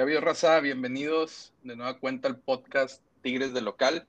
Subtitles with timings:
[0.00, 0.58] ¿Qué ha habido, raza?
[0.60, 4.08] Bienvenidos de nueva cuenta al podcast Tigres de Local.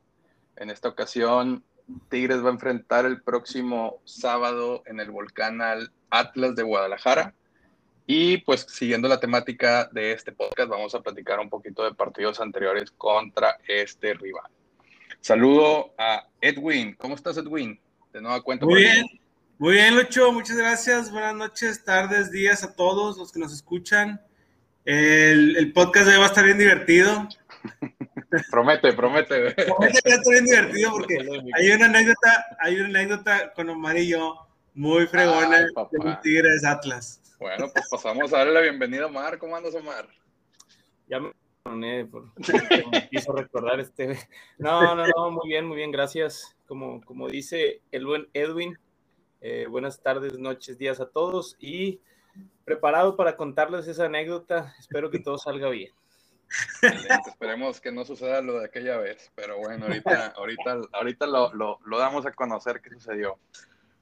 [0.55, 1.65] En esta ocasión,
[2.07, 7.35] Tigres va a enfrentar el próximo sábado en el volcán al Atlas de Guadalajara.
[8.07, 12.39] Y pues siguiendo la temática de este podcast, vamos a platicar un poquito de partidos
[12.39, 14.49] anteriores contra este rival.
[15.19, 16.95] Saludo a Edwin.
[16.95, 17.77] ¿Cómo estás, Edwin?
[18.13, 18.65] De nueva cuenta.
[18.65, 19.05] Muy bien,
[19.57, 20.31] muy bien, Lucho.
[20.31, 21.11] Muchas gracias.
[21.11, 24.21] Buenas noches, tardes, días a todos los que nos escuchan.
[24.85, 27.27] El, el podcast de hoy va a estar bien divertido.
[28.51, 29.51] promete, promete.
[29.51, 31.17] Promete que va a estar bien divertido porque
[31.53, 36.21] hay una anécdota, hay una anécdota con Omar y yo muy fregona Ay, de los
[36.21, 37.21] Tigres Atlas.
[37.39, 39.37] Bueno, pues pasamos a darle la bienvenida a Omar.
[39.37, 40.07] ¿Cómo andas, Omar?
[41.07, 41.31] Ya me
[41.63, 42.31] perdoné por
[42.91, 44.17] me quiso recordar este.
[44.57, 46.55] No, no, no, muy bien, muy bien, gracias.
[46.65, 48.79] Como, como dice el buen Edwin,
[49.41, 51.99] eh, buenas tardes, noches, días a todos y
[52.65, 54.73] preparado para contarles esa anécdota.
[54.79, 55.91] Espero que todo salga bien.
[57.27, 61.79] Esperemos que no suceda lo de aquella vez, pero bueno, ahorita, ahorita, ahorita lo, lo,
[61.85, 63.39] lo damos a conocer qué sucedió.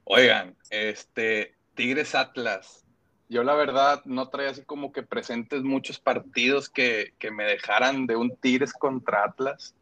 [0.04, 2.84] Oigan, este Tigres Atlas.
[3.28, 8.08] Yo la verdad no traía así como que presentes muchos partidos que, que me dejaran
[8.08, 9.76] de un Tigres contra Atlas,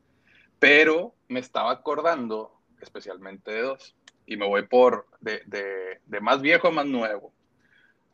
[0.58, 3.96] pero me estaba acordando especialmente de dos.
[4.26, 7.32] Y me voy por de, de, de más viejo a más nuevo.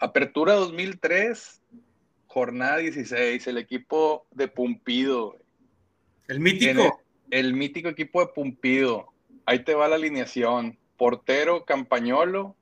[0.04, 1.62] Apertura 2003,
[2.26, 5.38] jornada 16, el equipo de Pumpido.
[6.28, 7.00] El mítico.
[7.30, 9.06] el mítico equipo de Pumpido.
[9.46, 10.78] Ahí te va la alineación.
[10.98, 12.54] Portero Campañolo.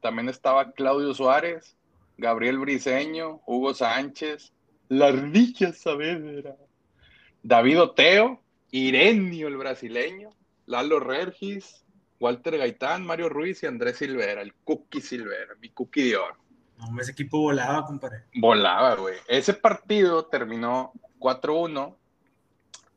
[0.00, 1.76] También estaba Claudio Suárez,
[2.16, 4.54] Gabriel Briseño, Hugo Sánchez,
[4.88, 6.56] La Richa Saavedra,
[7.42, 10.30] David Oteo, Irenio el brasileño,
[10.64, 11.84] Lalo Regis,
[12.18, 16.49] Walter Gaitán, Mario Ruiz y Andrés Silvera, el Cookie Silvera, mi Cookie de oro
[16.80, 18.24] No, ese equipo volaba, compadre.
[18.34, 19.16] volaba, güey.
[19.28, 21.96] Ese partido terminó 4-1.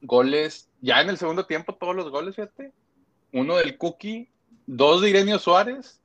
[0.02, 2.73] Goles, ya en el segundo tiempo, todos los goles, fíjate.
[3.32, 4.30] Uno del Cookie,
[4.66, 6.02] dos de Irenio Suárez,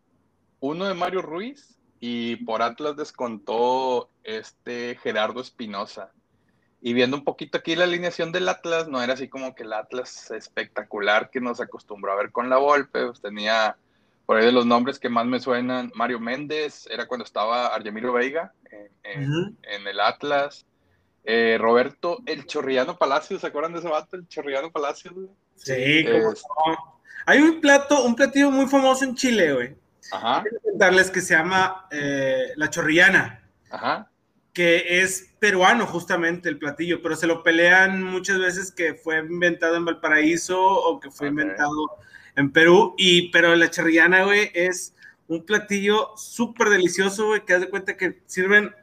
[0.61, 6.13] uno de Mario Ruiz y por Atlas descontó este Gerardo Espinosa.
[6.81, 9.73] Y viendo un poquito aquí la alineación del Atlas, no era así como que el
[9.73, 13.77] Atlas espectacular que nos acostumbró a ver con la Volpe, pues tenía
[14.29, 18.13] por ahí de los nombres que más me suenan, Mario Méndez, era cuando estaba Argemiro
[18.13, 18.91] Veiga en,
[19.23, 19.57] en- Ujú.
[19.63, 20.67] en el Atlas.
[21.25, 24.17] Eh, Roberto El Chorrillano Palacios, ¿se acuerdan de ese vato?
[24.17, 25.29] El Chorrillano Palacios, güey?
[25.55, 27.01] Sí, cómo Es- no.
[27.25, 29.75] Hay un plato, un platillo muy famoso en Chile, güey.
[30.13, 33.49] Ajá, Quiero contarles que se llama eh, la chorrillana.
[33.71, 34.11] ajá.
[34.53, 39.77] que es peruano justamente el platillo, pero se lo pelean muchas veces que fue inventado
[39.77, 41.71] en Valparaíso o que fue inventado
[42.39, 44.95] en Perú, y pero la charrillana, güey, es
[45.27, 48.75] un platillo súper delicioso, güey, que haz de cuenta que sirven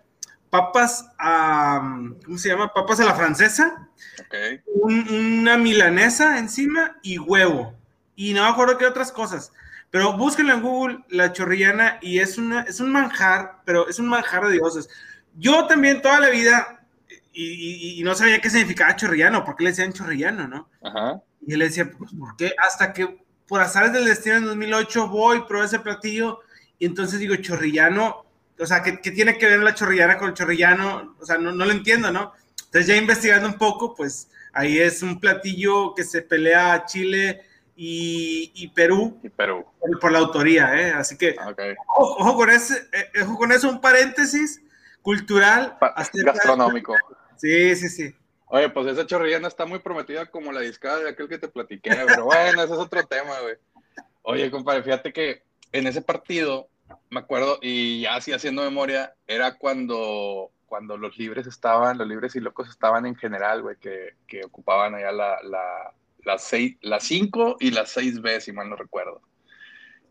[0.50, 1.80] papas a,
[2.26, 2.72] ¿cómo se llama?
[2.74, 3.90] Papas a la francesa,
[4.20, 4.36] Ok,
[4.66, 7.74] un- una milanesa encima y huevo.
[8.16, 9.52] Y no me acuerdo qué otras cosas.
[9.92, 14.08] Pero búsquenlo en Google, la chorrillana, y es, una, es un manjar, pero es un
[14.08, 14.90] manjar de dioses.
[15.38, 16.86] Yo también toda la vida,
[17.34, 20.70] y, y- y no sabía qué significaba chorrillano, por qué le decían chorrillano, ¿no?
[20.84, 21.22] ajá.
[21.48, 22.54] Y él decía, pues, ¿por qué?
[22.66, 26.40] Hasta que por azares del destino en 2008 voy, probé ese platillo,
[26.80, 28.26] y entonces digo, chorrillano,
[28.60, 31.16] o sea, ¿qué, qué tiene que ver la chorrillana con el chorrillano?
[31.20, 32.34] O sea, no, no lo entiendo, ¿no?
[32.66, 37.42] Entonces ya investigando un poco, pues ahí es un platillo que se pelea a Chile
[37.76, 39.66] y, y Perú Y Perú.
[39.80, 40.92] por, por la autoría, ¿eh?
[40.94, 41.62] Así que, Ok.
[41.98, 44.62] ojo, ojo con, ese, eh, ojo con eso, un paréntesis
[45.02, 45.78] cultural.
[45.80, 46.96] Pa- Gastronómico.
[47.38, 48.16] Sí, sí, sí.
[48.48, 51.92] Oye, pues esa chorrillana está muy prometida como la discada de aquel que te platiqué,
[52.06, 53.56] pero bueno, ese es otro tema, güey.
[54.22, 56.70] Oye, compadre, fíjate que en ese partido,
[57.10, 62.36] me acuerdo, y ya así haciendo memoria, era cuando, cuando los libres estaban, los libres
[62.36, 67.04] y locos estaban en general, güey, que, que ocupaban allá la, la, las seis, las
[67.04, 69.22] 5 y las 6B, si mal no recuerdo.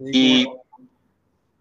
[0.01, 0.47] Y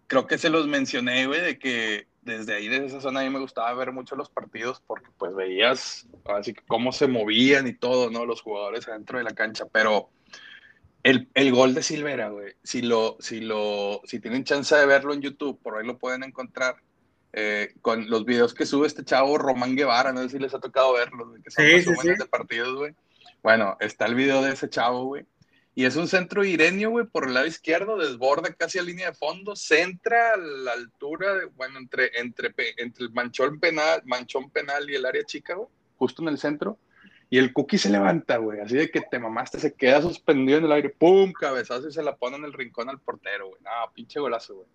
[0.06, 3.30] creo que se los mencioné, güey, de que desde ahí, desde esa zona, a mí
[3.30, 7.74] me gustaba ver mucho los partidos porque pues veías así que cómo se movían y
[7.74, 8.26] todo, ¿no?
[8.26, 10.10] Los jugadores adentro de la cancha, pero
[11.02, 15.12] el, el gol de Silvera, güey, si lo, si lo, si tienen chance de verlo
[15.12, 16.76] en YouTube, por ahí lo pueden encontrar,
[17.36, 20.60] eh, con los videos que sube este chavo Román Guevara, no sé si les ha
[20.60, 22.08] tocado verlos, que son Sí, sí, sí.
[22.08, 22.94] de partidos, güey.
[23.42, 25.26] Bueno, está el video de ese chavo, güey.
[25.76, 29.16] Y es un centro irenio, güey, por el lado izquierdo, desborda casi a línea de
[29.16, 34.88] fondo, centra a la altura, de, bueno, entre, entre, entre el manchón penal, manchón penal
[34.88, 36.78] y el área chica, güey, justo en el centro.
[37.28, 40.66] Y el cookie se levanta, güey, así de que te mamaste, se queda suspendido en
[40.66, 41.32] el aire, ¡pum!
[41.32, 43.60] Cabezazo y se la pone en el rincón al portero, güey.
[43.62, 44.68] No, pinche golazo, güey.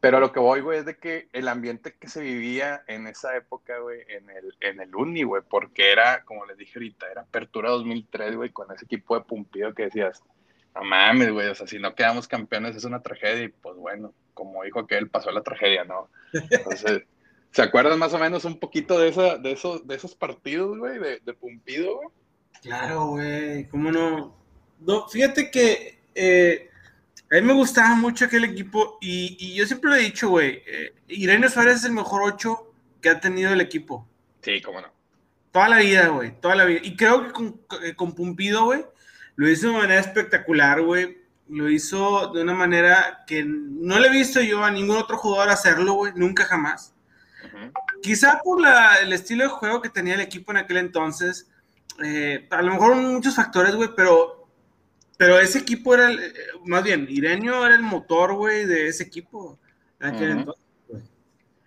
[0.00, 3.36] Pero lo que voy, güey, es de que el ambiente que se vivía en esa
[3.36, 7.22] época, güey, en el, en el Uni, güey, porque era, como les dije ahorita, era
[7.22, 10.22] Apertura 2003, güey, con ese equipo de Pumpido que decías,
[10.74, 14.12] no mames, güey, o sea, si no quedamos campeones es una tragedia y pues bueno,
[14.34, 16.10] como dijo aquel, pasó la tragedia, ¿no?
[16.32, 17.04] Entonces,
[17.52, 20.98] ¿se acuerdan más o menos un poquito de, esa, de, esos, de esos partidos, güey,
[20.98, 22.08] de, de Pumpido, güey?
[22.60, 24.36] Claro, güey, ¿cómo no?
[24.80, 26.70] no fíjate que eh,
[27.30, 30.62] a mí me gustaba mucho aquel equipo y, y yo siempre lo he dicho, güey,
[30.66, 34.08] eh, Irene Suárez es el mejor ocho que ha tenido el equipo.
[34.42, 34.88] Sí, cómo no.
[35.50, 36.80] Toda la vida, güey, toda la vida.
[36.82, 38.84] Y creo que con, eh, con Pumpido, güey,
[39.36, 41.18] lo hizo de manera espectacular, güey.
[41.48, 45.50] Lo hizo de una manera que no le he visto yo a ningún otro jugador
[45.50, 46.94] hacerlo, güey, nunca jamás.
[47.42, 47.72] Uh -huh.
[48.02, 51.50] Quizá por la, el estilo de juego que tenía el equipo en aquel entonces,
[52.02, 54.33] eh, a lo mejor muchos factores, güey, pero,
[55.24, 56.34] pero ese equipo era, el,
[56.66, 59.58] más bien, Irenio era el motor, güey, de ese equipo
[59.98, 60.38] en aquel uh -huh.
[60.40, 61.02] entonces, güey.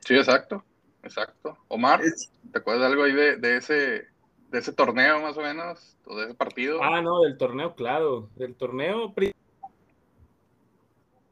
[0.05, 0.63] Sí, exacto,
[1.01, 1.57] exacto.
[1.67, 4.07] Omar, es, ¿te acuerdas de algo ahí de, de ese
[4.51, 6.83] de ese torneo más o menos, o de ese partido.
[6.83, 9.11] Ah, no, del torneo, claro, del torneo.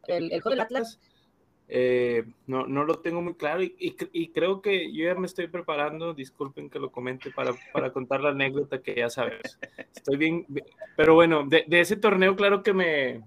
[0.07, 0.99] El, el juego del Atlas,
[1.67, 5.25] eh, no, no lo tengo muy claro y, y, y, creo que yo ya me
[5.25, 9.57] estoy preparando, disculpen que lo comente, para, para contar la anécdota que ya sabes.
[9.95, 10.45] Estoy bien,
[10.95, 13.23] pero bueno, de, de ese torneo claro que me,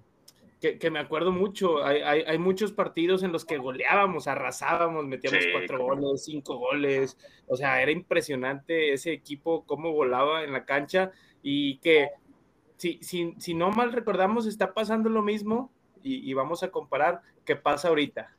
[0.61, 1.85] que, que, me acuerdo mucho.
[1.85, 5.97] Hay, hay, hay, muchos partidos en los que goleábamos, arrasábamos, metíamos sí, cuatro claro.
[5.97, 7.19] goles, cinco goles.
[7.49, 11.11] O sea, era impresionante ese equipo, cómo volaba en la cancha
[11.43, 12.11] y que,
[12.77, 15.73] si, si, si no mal recordamos, está pasando lo mismo
[16.15, 18.35] y, y vamos a comparar qué pasa ahorita.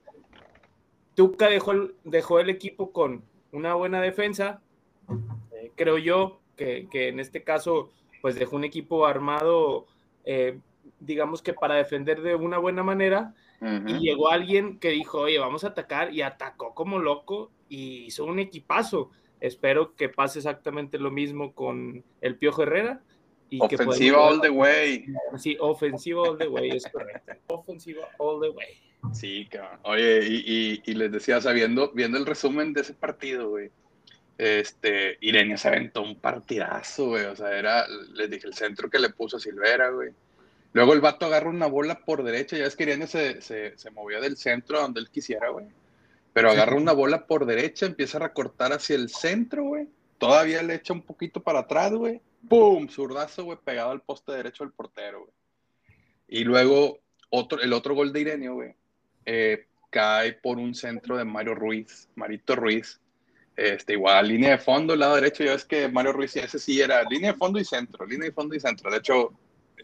[1.16, 4.62] Tuca dejó el, dejó el equipo con una buena defensa,
[5.52, 9.88] eh, creo yo, que, que, en este caso, pues dejó un equipo armado.
[10.24, 10.60] Eh,
[11.00, 13.90] digamos que para defender de una buena manera, uh -huh.
[13.90, 18.26] y llegó alguien que dijo, oye, vamos a atacar, y atacó como loco, y hizo
[18.26, 19.10] un equipazo.
[19.40, 23.02] Espero que pase exactamente lo mismo con el Piojo Herrera.
[23.50, 25.06] Y ofensiva que all the way.
[25.38, 27.34] Sí, ofensiva all the way, es correcto.
[27.48, 28.78] Ofensiva all the way.
[29.14, 29.80] Sí, cabrón.
[29.84, 33.72] Oye, y, y, y, les decía, sabiendo, viendo el resumen de ese partido, güey,
[34.38, 39.00] este, Irene se aventó un partidazo, güey, o sea, era, les dije, el centro que
[39.00, 40.12] le puso a Silvera, güey
[40.74, 43.92] Luego el vato agarra una bola por derecha, ya ves que Irene se, se, se
[43.92, 45.66] movía del centro a donde él quisiera, güey.
[46.32, 49.88] Pero agarra una bola por derecha, empieza a recortar hacia el centro, güey.
[50.20, 52.22] Todavía le echa un poquito para atrás, güey.
[52.48, 52.88] ¡Pum!
[52.88, 55.34] Zurdazo, güey, pegado al poste derecho del portero, güey.
[56.28, 57.00] Y luego
[57.30, 58.74] otro, el otro gol de Irene, güey,
[59.26, 63.00] eh, cae por un centro de Mario Ruiz, Marito Ruiz.
[63.56, 67.04] Este, igual, línea de fondo, lado derecho, ya ves que Mario Ruiz, ese sí era
[67.04, 68.90] línea de fondo y centro, línea de fondo y centro.
[68.90, 69.34] De hecho,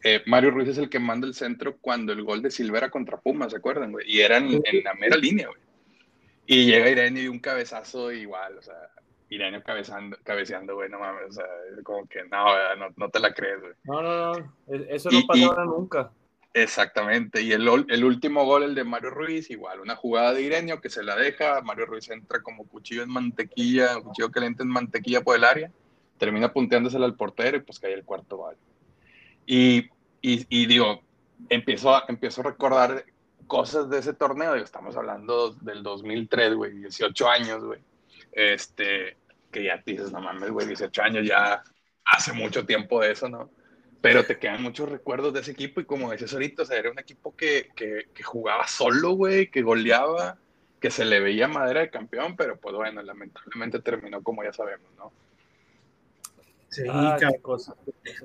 [0.02, 3.20] eh, Mario Ruiz es el que manda el centro cuando el gol de Silvera contra
[3.20, 4.06] Puma, ¿se acuerdan, güey?
[4.10, 5.60] Y era en, en, la mera línea, güey.
[6.48, 8.92] Y llega Irene y un cabezazo igual, o sea,
[9.36, 11.46] Irene cabezando, cabeceando, güey, no mames, o sea,
[11.84, 13.74] como que no, no, no te la crees, güey.
[13.84, 16.12] No, no, no, eso no pasa ahora nunca.
[16.54, 20.80] Exactamente, y el, el, último gol, el de Mario Ruiz, igual, una jugada de Irenio
[20.80, 25.22] que se la deja, Mario Ruiz entra como cuchillo en mantequilla, cuchillo caliente en mantequilla
[25.22, 25.70] por el área,
[26.18, 28.56] termina punteándosela al portero y pues cae el cuarto gol.
[29.46, 29.90] Y,
[30.22, 31.02] y, y, digo,
[31.50, 33.04] empiezo a, empiezo a recordar
[33.48, 37.82] cosas de ese torneo, digo, estamos hablando del 2003, güey, 18 años, güey,
[38.32, 39.18] este,
[39.56, 41.64] que ya dices, no mames, güey, 18 años ya
[42.04, 43.50] hace mucho tiempo de eso, ¿no?
[44.02, 46.92] Pero te quedan muchos recuerdos de ese equipo y como decías ahorita, o sea, era
[46.92, 50.38] un equipo que, que, que jugaba solo, güey, que goleaba,
[50.82, 54.92] que se le veía madera de campeón, pero pues bueno, lamentablemente terminó como ya sabemos,
[54.98, 55.14] ¿no?
[56.68, 57.74] Sí, ah, qué cosa.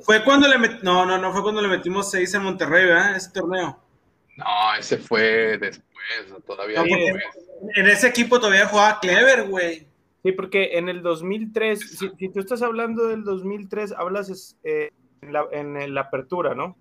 [0.02, 0.82] Fue cuando le met...
[0.82, 3.14] No, no, no fue cuando le metimos seis en Monterrey, ¿verdad?
[3.14, 3.80] Ese torneo.
[4.36, 6.96] No, ese fue después, todavía no.
[7.76, 9.89] En ese equipo todavía jugaba Clever, güey.
[10.22, 14.90] Sí, porque en el 2003, si, si, tú estás hablando del 2003, hablas eh,
[15.22, 16.76] en, la, en, la, apertura, ¿no?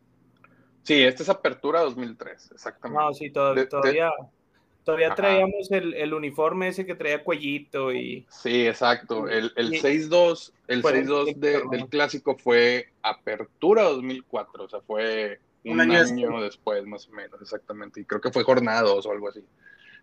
[0.83, 3.03] Sí, esta es apertura 2003, exactamente.
[3.03, 4.27] No, sí, todavía, de, todavía, de...
[4.83, 8.25] todavía traíamos el, el, uniforme ese que traía cuellito y...
[8.29, 9.29] Sí, exacto.
[9.29, 15.73] El, el 6-2 el 6-2 de, del clásico fue apertura 2004, o sea, fue un,
[15.73, 18.01] un año, año después, más o menos, exactamente.
[18.01, 19.43] Y creo que fue jornada 2 o algo así.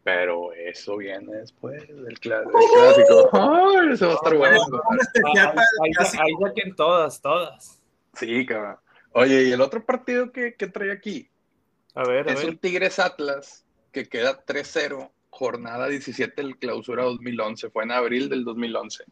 [0.07, 3.29] Pero eso viene después del, cl del clásico.
[3.33, 4.61] ¡Ay, eso va a estar bueno!
[5.35, 7.83] Ahí, ahí saquen todas, todas.
[8.15, 8.77] Sí, cabrón.
[9.11, 11.29] Oye, ¿y el otro partido que, que trae aquí?
[11.97, 12.51] A ver, a es ver.
[12.51, 17.71] un Tigres Atlas que queda 3-0, jornada 17 del clausura 2011.
[17.71, 19.03] Fue en abril del 2011.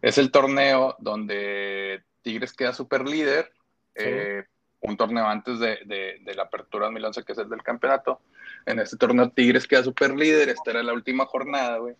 [0.00, 3.52] Es el torneo donde Tigres queda super líder.
[3.94, 4.06] Sí.
[4.06, 4.44] Eh,
[4.80, 8.22] un torneo antes de, de, de, la apertura 2011, que es el del campeonato,
[8.66, 11.94] En este torneo Tigres queda super líder, esta era la última jornada, güey.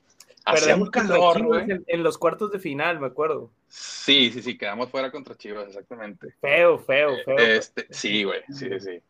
[0.44, 1.66] Hacía un calor, güey.
[1.86, 3.52] En, los cuartos de final, me acuerdo.
[3.68, 6.34] Sí, sí, sí, quedamos fuera contra Chivas, exactamente.
[6.40, 7.38] Feo, feo, feo.
[7.38, 9.00] Este, sí, güey, sí, sí.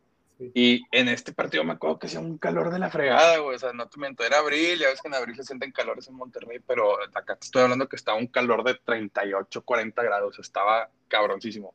[0.55, 3.57] Y en este partido me acuerdo que hacía un calor de la fregada, güey.
[3.57, 6.09] O sea, no te miento, era abril, ya ves que en abril se sienten calores
[6.09, 10.39] en Monterrey, pero acá te estoy hablando que estaba un calor de 38, 40 grados,
[10.39, 11.75] estaba cabroncísimo.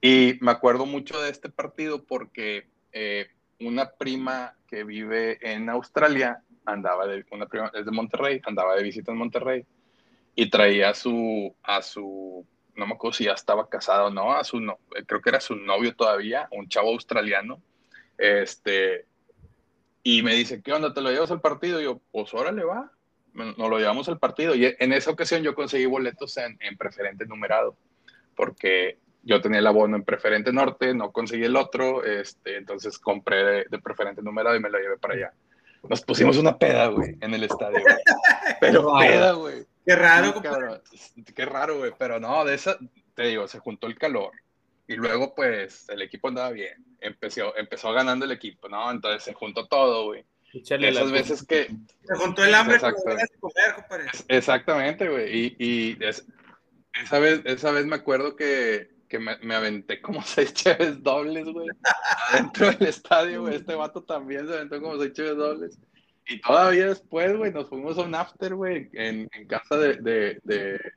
[0.00, 3.28] Y me acuerdo mucho de este partido porque eh,
[3.60, 8.82] una prima que vive en Australia andaba de, una prima es de Monterrey, andaba de
[8.82, 9.66] visita en Monterrey
[10.34, 14.32] y traía a su, a su, no me acuerdo si ya estaba casado o no,
[14.32, 17.60] a su, no, creo que era su novio todavía, un chavo australiano
[18.18, 19.06] este,
[20.02, 20.92] y me dice, ¿qué onda?
[20.92, 21.80] ¿Te lo llevas al partido?
[21.80, 22.90] Y yo, pues órale, va.
[23.32, 24.54] Nos lo llevamos al partido.
[24.54, 27.76] Y en esa ocasión yo conseguí boletos en, en preferente numerado,
[28.36, 33.64] porque yo tenía el abono en preferente norte, no conseguí el otro, este, entonces compré
[33.64, 35.32] de, preferente numerado y me lo llevé para allá.
[35.88, 37.84] Nos pusimos una peda, güey, en el estadio.
[38.60, 39.66] Pero peda, güey.
[39.84, 40.34] Qué raro,
[41.34, 41.92] Qué raro, güey.
[41.98, 42.78] Pero no, de esa,
[43.14, 44.32] te digo, se juntó el calor,
[44.86, 46.84] y luego, pues, el equipo andaba bien.
[47.00, 48.90] Empezó, empezó ganando el equipo, ¿no?
[48.90, 50.24] Entonces se juntó todo, güey.
[50.52, 51.68] Esas veces que...
[52.02, 53.02] Se juntó el hambre Exacto.
[53.02, 54.06] comer, compadre.
[54.28, 55.36] Exactamente, güey.
[55.36, 61.02] Y, y esa, vez, esa vez me acuerdo que, que me, aventé como seis cheves
[61.02, 61.68] dobles, güey.
[62.32, 63.56] Dentro del estadio, güey.
[63.56, 65.78] Este vato también se aventó como seis cheves dobles.
[66.26, 70.40] Y todavía después, güey, nos fuimos a un after, güey, en, casa de, de,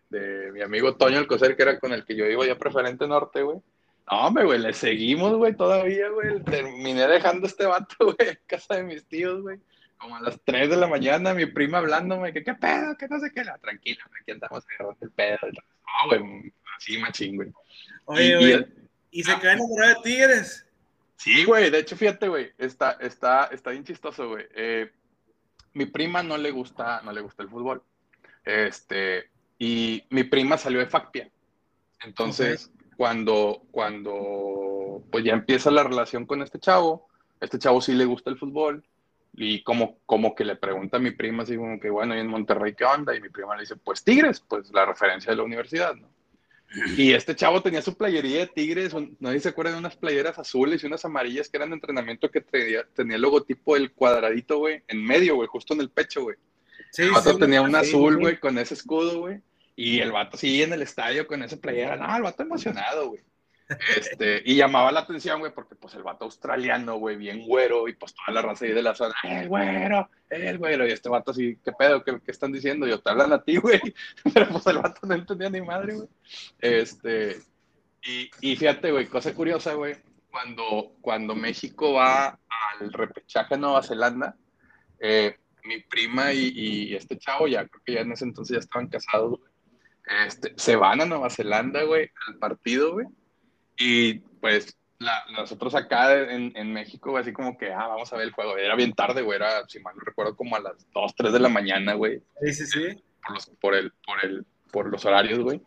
[0.10, 3.44] de, mi amigo Toño Alcocer, que era con el que yo iba ya preferente norte,
[3.44, 3.58] güey.
[4.10, 6.42] No, hombre, güey, le seguimos, güey, todavía, güey.
[6.44, 9.60] Terminé dejando este vato, güey, en casa de mis tíos, güey.
[9.98, 13.20] Como a las 3 de la mañana, mi prima hablándome, que qué pedo, que no
[13.20, 13.44] sé qué.
[13.44, 15.40] La, tranquila, aquí andamos agarrando el pedo.
[15.44, 17.52] No, güey, así machín, güey.
[18.10, 18.66] Oye, güey,
[19.12, 20.66] ¿y, se quedó enamorado de Tigres?
[21.18, 24.46] Sí, güey, de hecho, fíjate, güey, está, está, está bien chistoso, güey.
[24.56, 24.90] Eh,
[25.74, 27.84] mi prima no le gusta, no le gusta el fútbol.
[28.46, 31.30] Este, y mi prima salió de FACPIA.
[32.04, 37.10] Entonces, cuando, cuando pues ya empieza la relación con este chavo,
[37.42, 38.86] este chavo sí le gusta el fútbol
[39.34, 42.28] y como, como que le pregunta a mi prima así como que bueno, ¿y en
[42.28, 43.16] Monterrey qué onda?
[43.16, 46.08] Y mi prima le dice, pues Tigres, pues la referencia de la universidad, ¿no?
[46.98, 50.84] Y este chavo tenía su playería de Tigres, nadie se acuerda de unas playeras azules
[50.84, 54.84] y unas amarillas que eran de entrenamiento que tenía, tenía el logotipo del cuadradito, güey,
[54.88, 56.36] en medio, güey, justo en el pecho, güey.
[56.92, 59.42] Sí, el tenía un azul, güey, con ese escudo, güey.
[59.76, 61.96] Y el vato sí en el estadio con esa playera.
[61.96, 63.22] No, el vato emocionado, güey.
[63.96, 67.94] Este, y llamaba la atención, güey, porque pues el vato australiano, güey, bien güero, y
[67.94, 71.32] pues toda la raza ahí de la zona, el güero, el güero, y este vato
[71.32, 72.04] así, ¿qué pedo?
[72.04, 72.88] ¿Qué, qué están diciendo?
[72.88, 73.80] Yo te hablan a ti, güey,
[74.34, 76.08] pero pues el vato no entendía ni madre, güey.
[76.60, 77.38] Este,
[78.04, 79.96] y, y fíjate, güey, cosa curiosa, güey,
[80.32, 82.40] cuando, cuando México va
[82.80, 84.36] al repechaje a Nueva Zelanda,
[85.00, 88.60] eh, mi prima y, y, este chavo, ya creo que ya en ese entonces ya
[88.60, 89.52] estaban casados, güey
[90.26, 93.08] este, se van a Nueva Zelanda, güey, al partido, güey.
[93.78, 94.78] Y pues
[95.32, 98.58] nosotros acá en, en, México, así como que, ah, vamos a ver el juego.
[98.58, 101.40] Era bien tarde, güey, era, si mal no recuerdo, como a las 2, 3 de
[101.40, 102.22] la mañana, güey.
[102.42, 103.04] Sí, sí, sí.
[103.22, 105.62] Por los, por el, por el, por los horarios, güey.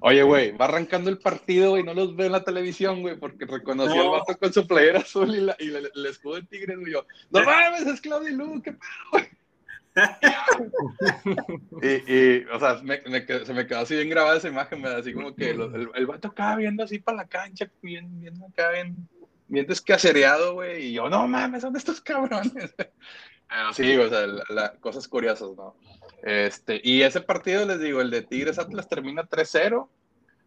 [0.00, 3.46] Oye, güey, va arrancando el partido, y no los veo en la televisión, güey, porque
[3.46, 6.92] reconocí al vato con su playera azul y, la, y el escudo de Tigres, güey.
[6.92, 9.33] Yo, no mames, es Claudio Lu, qué pedo, güey
[11.82, 15.90] y, o sea, se me quedó así bien grabada esa imagen, así como que el,
[15.94, 19.08] el, vato acá viendo así para la cancha, viendo, acá bien,
[19.48, 19.66] bien
[20.54, 22.74] güey, y yo, no mames, son estos cabrones.
[22.76, 22.92] Pero
[23.74, 25.76] sí, o sea, cosas curiosas, ¿no?
[26.22, 29.88] Este, y ese partido, les digo, el de Tigres Atlas termina 3-0,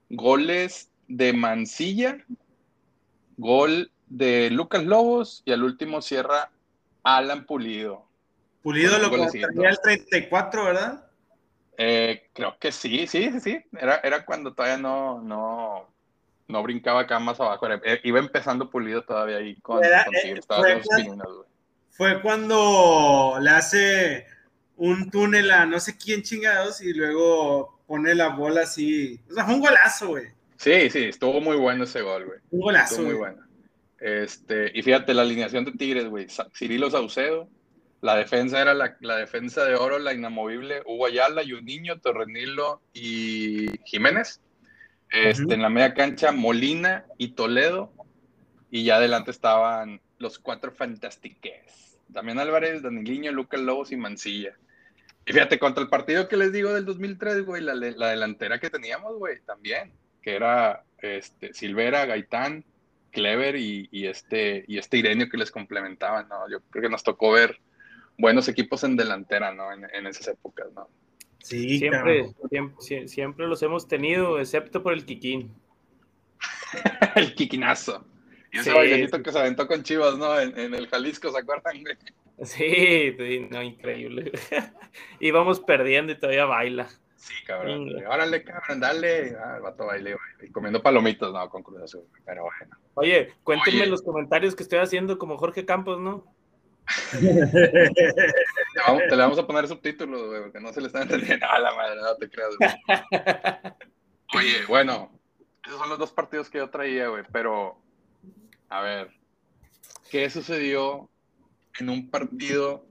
[0.09, 2.17] goles de Mancilla,
[3.37, 6.51] gol de Lucas Lobos, y al último cierra
[7.03, 8.06] Alan Pulido.
[8.67, 11.05] Pulido lo tenía el 34, ¿verdad?
[11.77, 13.59] Eh, creo que sí, sí, sí, sí.
[13.79, 15.87] Era, era cuando todavía no, no,
[16.49, 17.65] no brincaba acá más abajo.
[17.71, 21.47] Eh, iba empezando Pulido todavía ahí con, era, eh, fue, cuando,
[21.91, 24.25] fue cuando le hace
[24.75, 29.17] un túnel a no sé quién chingados y luego pone la bola así.
[29.31, 30.25] O sea, fue un golazo, güey.
[30.57, 32.39] Sí, sí, estuvo muy bueno ese gol, güey.
[32.51, 32.95] Un golazo.
[32.95, 33.47] Estuvo muy bueno.
[33.97, 36.27] Este, y fíjate, la alineación de Tigres, güey.
[36.53, 37.47] Cirilo Saucedo,
[38.01, 44.41] la defensa era la, defensa de oro, la inamovible, Hugo Ayala, Niño, Torrenilo y Jiménez.
[45.09, 47.91] Este, En la media cancha, Molina y Toledo.
[48.69, 51.97] Y ya adelante estaban los cuatro fantastiques.
[52.07, 54.53] Damián Álvarez, Daniliño, Lucas Lobos y Mancilla.
[55.25, 58.69] Y fíjate, contra el partido que les digo del 2003, güey, la, la delantera que
[58.69, 62.63] teníamos, güey, también, que era este, Silvera, Gaitán,
[63.11, 66.49] Clever y, este, y este Irenio que les complementaban, ¿no?
[66.49, 67.59] Yo creo que nos tocó ver
[68.17, 69.71] buenos equipos en delantera, ¿no?
[69.71, 70.89] En, esas épocas, ¿no?
[71.39, 72.33] Sí, siempre,
[73.05, 75.53] siempre, los hemos tenido, excepto por el Kikín.
[77.15, 78.05] el Kikinazo.
[78.51, 80.39] Y ese bailecito que se aventó con Chivas, ¿no?
[80.39, 81.83] En, el Jalisco, ¿se acuerdan?
[82.43, 83.15] Sí,
[83.49, 84.31] no, increíble.
[85.19, 86.87] Íbamos perdiendo y todavía baila.
[87.15, 87.89] Sí, cabrón.
[88.05, 89.35] Órale, cabrón, dale.
[89.35, 92.03] Ah, el vato baile, Y comiendo palomitos, no, con Cruz Azul.
[92.25, 92.77] Pero bueno.
[92.93, 96.25] Oye, cuéntenme los comentarios que estoy haciendo como Jorge Campos, ¿no?
[97.11, 101.45] Te, le vamos a poner subtítulos, güey, porque no se le está entendiendo.
[101.49, 102.55] A la madre, no te creas,
[104.33, 105.11] Oye, bueno,
[105.65, 107.81] esos son los dos partidos que yo traía, güey, pero
[108.69, 109.11] a ver,
[110.09, 111.09] ¿qué sucedió
[111.79, 112.85] en un partido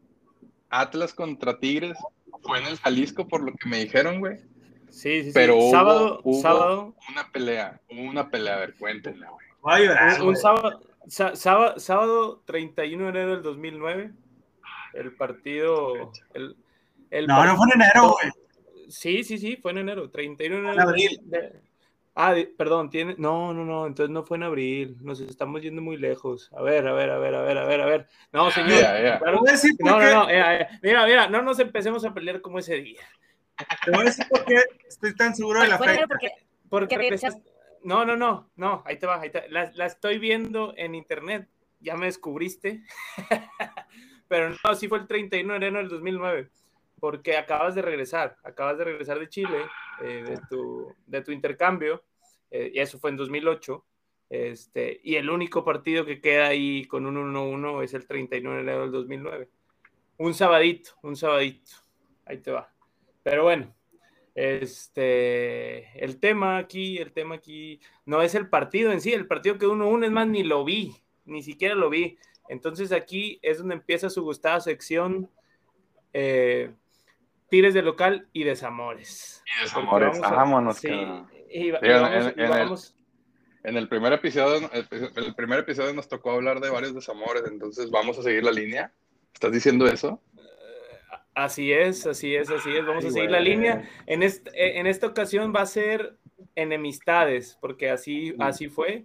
[0.71, 1.97] Atlas contra Tigres?
[2.43, 4.38] Fue en el Jalisco, por lo que me dijeron, güey.
[4.91, 5.71] Sí, sí, Pero sí.
[5.71, 6.95] sábado, hubo sábado.
[7.11, 9.47] Una pelea, una pelea, a ver, cuéntenla, güey.
[10.23, 14.13] un, sábado, sábado, sábado 31 de enero del 2009,
[14.95, 16.13] el partido...
[16.35, 16.57] El,
[17.11, 18.31] el no, no fue en enero, güey.
[18.89, 20.75] Sí, sí, sí, fue en enero, 31 de enero.
[20.75, 21.21] En abril.
[22.19, 23.15] Ah, perdón, tiene.
[23.19, 24.97] No, no, no, entonces no fue en abril.
[25.03, 26.51] Nos estamos yendo muy lejos.
[26.57, 28.09] A ver, a ver, a ver, a ver, a ver, a ver.
[28.33, 28.71] No, señor.
[29.81, 30.27] no, no, no,
[30.83, 33.03] mira, mira, no nos empecemos a pelear como ese día.
[33.85, 36.07] Te voy a decir por qué estoy tan seguro de la fecha.
[36.07, 36.29] Porque,
[36.71, 37.19] porque
[37.87, 39.49] no, no, no, no, ahí te va, ahí te...
[39.49, 41.49] La, la estoy viendo en internet.
[41.81, 42.83] Ya me descubriste.
[44.28, 46.50] Pero no, sí fue el 31 de enero del 2009
[47.00, 49.59] porque acabas de regresar, acabas de regresar de Chile,
[50.02, 50.25] eh,
[51.07, 52.02] de, tu, intercambio,
[52.50, 53.85] eh, y eso fue en 2008,
[54.31, 58.62] este, y el único partido que queda ahí con un 1-1 es el 39 de
[58.62, 59.49] enero del 2009.
[60.19, 61.73] Un sabadito, un sabadito,
[62.25, 62.73] ahí te va.
[63.23, 63.75] Pero bueno,
[64.37, 69.57] este, el tema aquí, el tema aquí, no es el partido en sí, el partido
[69.57, 72.19] que 1-1 es más, ni lo vi, ni siquiera lo vi.
[72.50, 75.31] Entonces aquí es donde empieza su gustada sección.
[76.12, 76.71] Eh,
[77.49, 79.43] Tires de local y desamores.
[79.47, 80.78] Y desamores, vámonos.
[80.78, 80.90] Sí,
[81.49, 81.77] y, en,
[83.77, 88.22] el, primer episodio, el, primer episodio nos tocó hablar de varios desamores, entonces vamos a
[88.22, 88.92] seguir la línea.
[89.33, 90.20] ¿Estás diciendo eso?
[91.37, 92.85] Eh, así es, así es, así es.
[92.85, 93.88] Vamos a seguir la línea.
[94.07, 96.16] En, este, en esta ocasión va a ser
[96.55, 99.05] enemistades, porque así, así fue.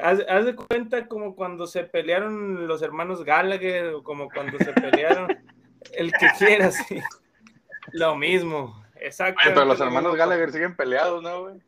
[0.00, 4.72] Haz, haz, de cuenta como cuando se pelearon los hermanos Gallagher o como cuando se
[4.72, 5.28] pelearon
[5.92, 7.00] el que quiera, sí.
[7.92, 9.40] Lo mismo, exacto.
[9.44, 11.60] Pero los hermanos Gallagher siguen peleados, ¿no, güey?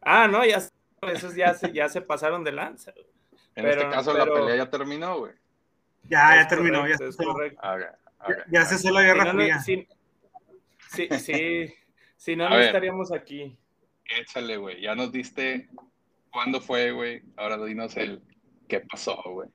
[0.00, 0.62] Ah, no, ya,
[1.02, 2.92] esos ya se, ya se pasaron de lanza.
[3.56, 5.32] En este caso la pelea ya terminó, güey.
[6.04, 7.58] Ya, ya terminó, ya, es correcto.
[8.50, 9.60] Ya, se hizo la guerra fría.
[9.60, 9.86] sí,
[11.18, 11.74] sí,
[12.16, 13.56] si no, no estaríamos aquí.
[14.04, 15.68] Échale, güey, ya nos diste
[16.30, 17.22] cuándo fue, güey.
[17.36, 18.22] Ahora dinos el
[18.68, 19.48] qué pasó, güey.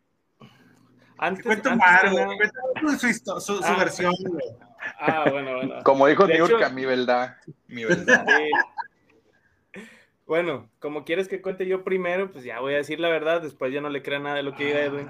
[1.17, 2.51] Antes, Cuento antes
[2.99, 3.75] su, su, su, ah.
[3.77, 4.45] versión, güey.
[4.99, 5.75] Ah, bueno, bueno.
[5.83, 7.37] Como dijo Niurka, mi verdad.
[7.67, 8.25] Mi verdad.
[10.31, 13.73] Bueno, como quieres que cuente yo primero, pues ya voy a decir la verdad, después
[13.73, 15.09] ya no le crea nada de lo que diga Edwin.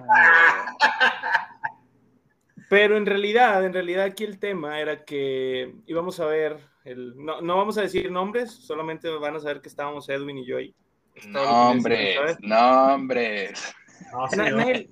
[2.71, 6.55] Pero en realidad, en realidad aquí el tema era que íbamos a ver,
[6.85, 10.45] el, no, no vamos a decir nombres, solamente van a saber que estábamos Edwin y
[10.45, 10.73] yo ahí.
[11.27, 13.75] Nombres, nombres.
[14.37, 14.89] nadie,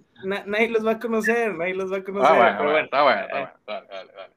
[0.67, 2.29] los va a conocer, nadie los va a conocer.
[2.29, 4.33] Ah, bueno, está bueno, está bueno, dale, dale, dale.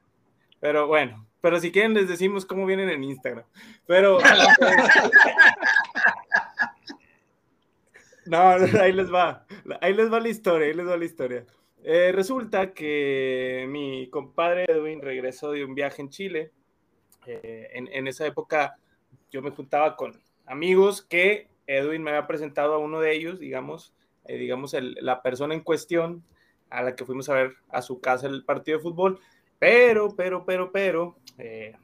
[0.61, 3.43] Pero bueno, pero si quieren les decimos cómo vienen en Instagram.
[3.85, 4.19] Pero...
[8.25, 8.41] no,
[8.79, 9.45] ahí les va.
[9.81, 11.43] Ahí les va la historia, ahí les va la historia.
[11.85, 16.51] Eh, resulta que mi compadre Edwin regresó de un viaje en Chile.
[17.25, 18.77] Eh, en, esa época
[19.31, 23.93] yo me juntaba con amigos que Edwin me había presentado a uno de ellos, digamos,
[24.25, 26.23] eh, digamos la persona en cuestión
[26.69, 29.19] a la que fuimos a ver a su casa el partido de fútbol.
[29.59, 31.75] Pero, pero, pero, pero, eh,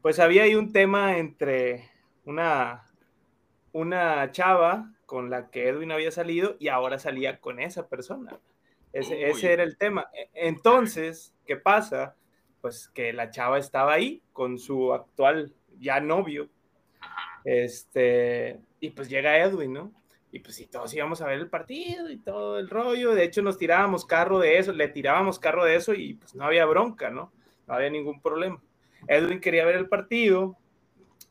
[0.00, 1.90] pues había ahí un tema entre
[2.24, 2.86] una,
[3.72, 8.38] una chava con la que Edwin había salido y ahora salía con esa persona.
[8.98, 10.08] Ese, ese, era el tema.
[10.14, 12.14] E, entonces, ¿qué pasa?
[12.60, 16.48] Pues que la chava estaba ahí con su actual ya novio.
[17.44, 19.92] Este, y pues llega Edwin, ¿no?
[20.32, 23.14] Y pues si todos íbamos a ver el partido y todo el rollo.
[23.14, 26.44] De hecho, nos tirábamos carro de eso, le tirábamos carro de eso y pues no
[26.44, 27.32] había bronca, ¿no?
[27.66, 28.60] No había ningún problema.
[29.08, 30.56] Edwin quería ver el partido.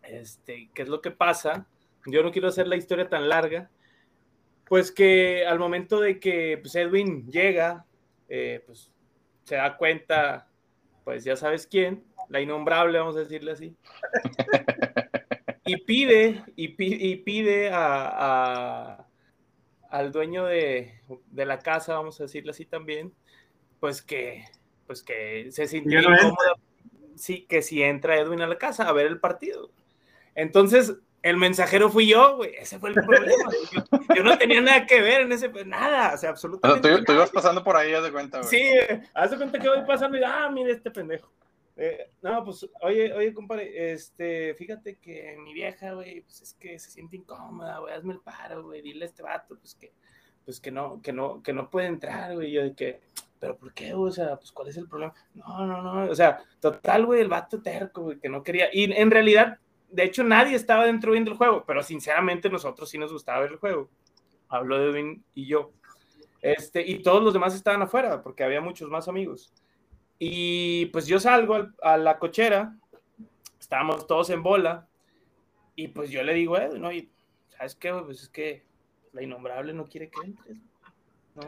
[0.03, 1.65] Este, ¿qué es lo que pasa?
[2.05, 3.69] Yo no quiero hacer la historia tan larga.
[4.67, 7.85] Pues que al momento de que pues, Edwin llega,
[8.29, 8.91] eh, pues
[9.43, 10.49] se da cuenta,
[11.03, 13.75] pues ya sabes quién, la innombrable, vamos a decirle así.
[15.65, 19.05] y pide, y pide, y pide a,
[19.89, 23.13] al dueño de, de, la casa, vamos a decirlo así también,
[23.79, 24.45] pues que,
[24.87, 26.55] pues que se sintió incómodo,
[27.15, 29.71] sí, que si entra Edwin a la casa a ver el partido.
[30.33, 32.53] Entonces, el mensajero fui yo, güey.
[32.55, 33.49] Ese fue el problema.
[34.15, 37.01] Yo, no tenía nada que ver en ese, nada, o sea, absolutamente.
[37.03, 38.49] tú, ibas pasando por ahí, haz de cuenta, güey.
[38.49, 38.63] Sí,
[39.11, 41.31] haz de cuenta que voy pasando y, ah, mire este pendejo.
[41.77, 46.77] Eh, no, pues, oye, oye, compadre, este, fíjate que mi vieja, güey, pues es que
[46.77, 49.93] se siente incómoda, güey, hazme el paro, güey, dile a este vato, pues que,
[50.45, 53.01] pues que no, que no, que no puede entrar, güey, yo de que,
[53.39, 55.13] pero ¿por qué, O sea, pues ¿cuál es el problema?
[55.33, 58.83] No, no, no, o sea, total, güey, el vato terco, güey, que no quería, y
[58.93, 59.57] en realidad
[59.89, 63.51] de hecho, nadie estaba dentro viendo el juego, pero sinceramente nosotros sí nos gustaba ver
[63.51, 63.89] el juego.
[64.49, 65.71] Habló Edwin y yo.
[66.41, 69.51] Este, y todos los demás estaban afuera, porque había muchos más amigos.
[70.19, 72.75] Y pues yo salgo a la cochera,
[73.59, 74.87] estábamos todos en bola,
[75.75, 77.09] y pues yo le digo, Edwin,
[77.49, 77.93] ¿sabes qué?
[77.93, 78.63] Pues es que
[79.11, 80.57] la innombrable no quiere que entres.
[81.35, 81.43] No,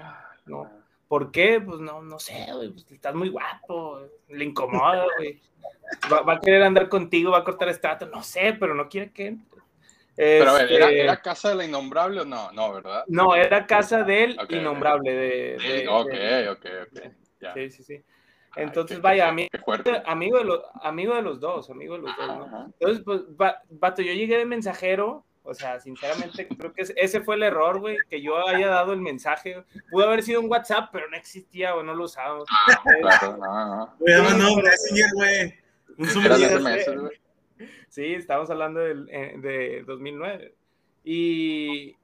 [0.45, 0.86] no.
[1.07, 1.61] ¿Por qué?
[1.61, 5.41] Pues no, no sé, güey, pues estás muy guapo, le incomoda, güey.
[6.11, 9.37] Va, a querer andar contigo, va a cortar este no sé, pero no quiere que
[10.15, 12.51] Pero a ver, este ¿era, casa de la innombrable o no?
[12.51, 13.05] No, ¿verdad?
[13.07, 15.11] No, era casa del innombrable.
[15.13, 17.53] De, ok, ok, ok.
[17.53, 18.03] Sí, sí, sí.
[18.57, 19.49] Entonces, vaya, amigo,
[20.05, 22.65] amigo, de los, amigo de los dos, amigo de los dos, ¿no?
[22.79, 23.21] Entonces, pues,
[23.69, 27.97] vato, yo llegué de mensajero o sea, sinceramente, creo que ese fue el error, güey,
[28.09, 29.63] que yo haya dado el mensaje.
[29.89, 32.47] Pudo haber sido un WhatsApp, pero no existía o no lo usábamos.
[33.01, 34.37] Claro, no, no.
[34.37, 35.55] no, Messenger, güey.
[35.97, 37.11] Un
[37.87, 40.53] Sí, estamos hablando de, de 2009.
[41.05, 41.95] Y,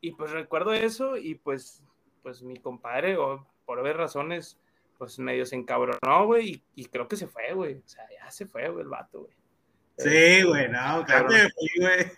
[0.00, 1.82] y pues recuerdo eso y pues,
[2.22, 4.56] pues mi compadre, o por haber razones,
[4.98, 7.74] pues medio se encabronó, güey, y, y, creo que se fue, güey.
[7.74, 9.34] O sea, ya se fue, güey, el vato, güey.
[9.98, 11.48] Sí, güey, no, claro que
[11.80, 12.12] güey.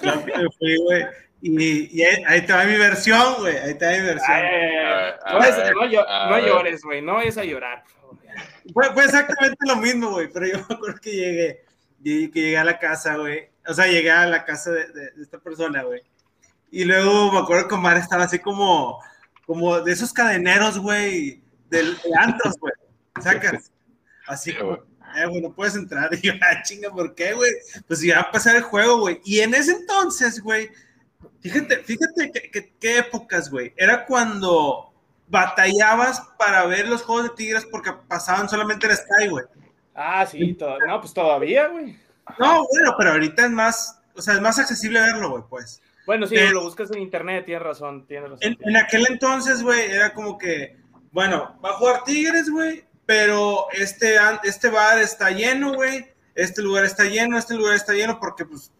[0.00, 1.06] Claro que me fui, güey.
[1.40, 3.56] Y, y, ahí te va mi versión, güey.
[3.58, 4.38] Ahí te va mi versión.
[6.30, 7.00] no, llores, güey.
[7.02, 7.84] No vayas a llorar,
[8.74, 10.28] fue, fue, exactamente lo mismo, güey.
[10.32, 11.64] Pero yo me acuerdo que llegué,
[12.02, 13.48] que llegué a la casa, güey.
[13.66, 16.02] O sea, llegué a la casa de, de, esta persona, güey.
[16.70, 19.00] Y luego me acuerdo que Omar estaba así como,
[19.46, 22.72] como de esos cadeneros, güey, de, de antros, güey.
[23.22, 23.72] Sacas.
[24.26, 24.78] Así como
[25.16, 26.10] eh, güey, no puedes entrar.
[26.14, 27.50] Y yo, ah, chinga, ¿por qué, güey?
[27.86, 29.20] Pues ya va a pasar el juego, güey.
[29.24, 30.70] Y en ese entonces, güey,
[31.40, 32.30] fíjate, fíjate
[32.80, 33.72] qué épocas, güey.
[33.76, 34.88] Era cuando
[35.28, 39.44] batallabas para ver los juegos de Tigres porque pasaban solamente en Sky, güey.
[39.94, 41.96] Ah, sí, no, pues todavía, güey.
[42.38, 45.82] No, bueno, pero ahorita es más, o sea, es más accesible verlo, güey, pues.
[46.06, 48.38] Bueno, sí, lo buscas en internet, tienes razón, tienes razón.
[48.42, 50.76] En, en aquel entonces, güey, era como que,
[51.10, 56.84] bueno, va a jugar Tigres, güey, pero este, este bar está lleno, güey, este lugar
[56.84, 58.70] está lleno, este lugar está lleno, porque pues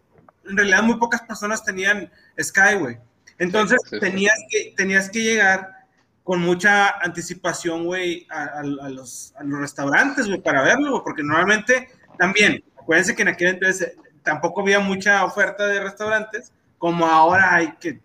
[0.47, 2.99] en realidad muy pocas personas tenían Sky, güey.
[3.39, 5.87] Entonces tenías, que, tenías que llegar
[6.23, 11.89] con mucha anticipación, güey, a, los, a, los, restaurantes, güey, para verlo, güey, porque normalmente
[12.19, 17.71] también, acuérdense que en aquel entonces tampoco había mucha oferta de restaurantes, como ahora hay
[17.79, 17.99] que,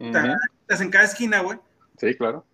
[0.00, 1.60] estás en cada esquina, güey.
[1.98, 2.44] Sí, claro.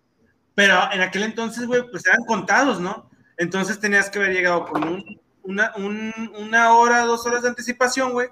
[0.53, 3.14] Pero en aquel entonces, güey, pues eran contados, ¿no?
[3.37, 5.05] Entonces tenías que haber llegado con
[5.43, 8.29] una, una hora, dos horas de anticipación, güey,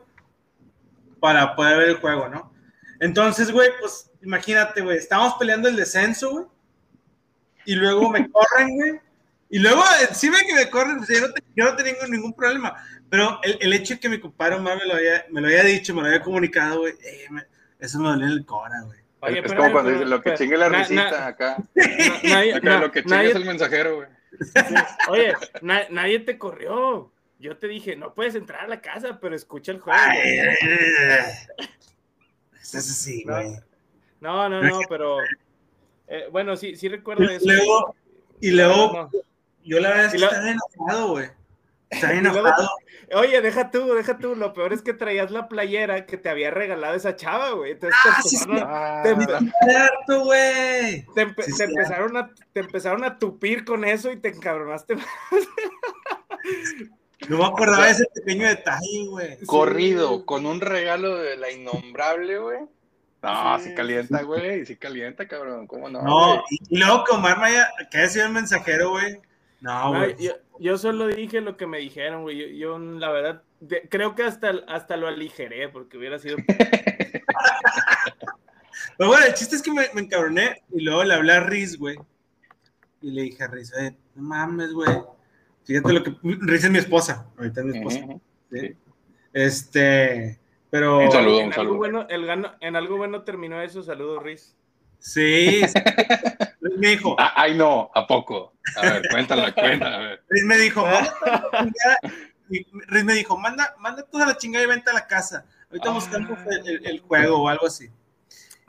[1.19, 2.53] para poder ver el juego, ¿no?
[2.99, 6.45] Entonces, güey, pues imagínate, güey, estábamos peleando el descenso, güey,
[7.65, 8.99] y luego me corren, güey,
[9.49, 12.75] y luego encima que me corren, pues, yo, no tengo ningún problema,
[13.09, 15.93] pero el, hecho de que mi compadre Omar me lo había, me lo había dicho,
[15.93, 17.27] me lo había comunicado, güey, eh,
[17.79, 19.37] eso me dolió en el cora, güey.
[19.37, 21.57] es como cuando dice, lo que chingue la risita acá.
[22.55, 24.07] acá lo que chingue es el mensajero, güey.
[25.09, 27.11] Oye, nadie te corrió.
[27.39, 29.99] Yo te dije, no puedes entrar a la casa, pero escucha el juego.
[32.51, 33.55] es así, güey.
[34.21, 35.17] No, no, no, pero
[36.07, 37.45] eh, bueno, sí, sí recuerdo eso.
[38.39, 39.09] y luego,
[39.63, 41.29] yo la verdad es que estaba enojado, güey.
[42.11, 42.69] Enojado.
[43.15, 44.35] Oye, deja tú, deja tú.
[44.35, 47.73] Lo peor es que traías la playera que te había regalado esa chava, güey.
[47.73, 48.37] Entonces ah, te, sí,
[50.07, 51.05] te, güey.
[51.13, 51.21] Te,
[51.63, 55.07] empezaron a, te empezaron a tupir con eso y te encabronaste más.
[57.29, 59.37] No me acordaba de ese pequeño detalle, güey.
[59.45, 62.59] Corrido, con un regalo de la innombrable, güey.
[63.21, 66.01] No, sí, calienta, güey, sí calienta, cabrón, ¿cómo no?
[66.01, 69.21] No, y, luego que Omar Maya, que ha sido el mensajero, güey.
[69.61, 70.33] No, güey yo
[70.77, 72.57] solo dije lo que me dijeron, güey.
[72.57, 73.43] Yo, la verdad,
[73.89, 76.37] creo que hasta, hasta lo aligeré porque hubiera sido.
[78.97, 81.77] Pero bueno, el chiste es que me, me encabroné y luego le hablé a Riz,
[81.77, 81.97] güey.
[83.01, 83.71] Y le dije a Riz,
[84.15, 84.89] no mames, güey.
[85.65, 86.15] Fíjate lo que.
[86.23, 87.27] Riz es mi esposa.
[87.37, 87.99] Ahorita es mi esposa.
[88.51, 88.75] ¿sí?
[89.33, 90.39] Este.
[90.69, 91.77] Pero Un saludo, en, un algo saludo.
[91.77, 93.83] bueno, el gano- en algo bueno terminó eso.
[93.83, 94.55] Saludos, Riz.
[94.99, 95.73] sí, sí.
[96.77, 98.52] Me dijo, Ah, ay, no, ¿a poco?
[98.77, 100.19] A ver, cuéntala, cuéntala.
[100.29, 101.97] Riz me dijo, manda toda la chingada.
[102.49, 105.45] Y Riz me dijo, manda, manda toda la chingada y vente a la casa.
[105.69, 105.93] Ahorita Ah.
[105.93, 107.89] buscamos el, el- el juego o algo así.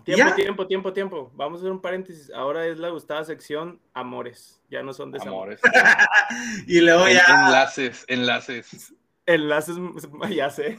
[0.04, 0.34] Tiempo, Ya.
[0.34, 1.32] tiempo, tiempo, tiempo.
[1.34, 2.30] Vamos a hacer un paréntesis.
[2.34, 4.60] Ahora es la gustada sección Amores.
[4.70, 5.60] Ya no son desamores.
[5.64, 6.06] Amores.
[6.66, 8.92] Y luego ya, Enlaces, enlaces.
[9.26, 9.76] Enlaces,
[10.30, 10.78] ya sé.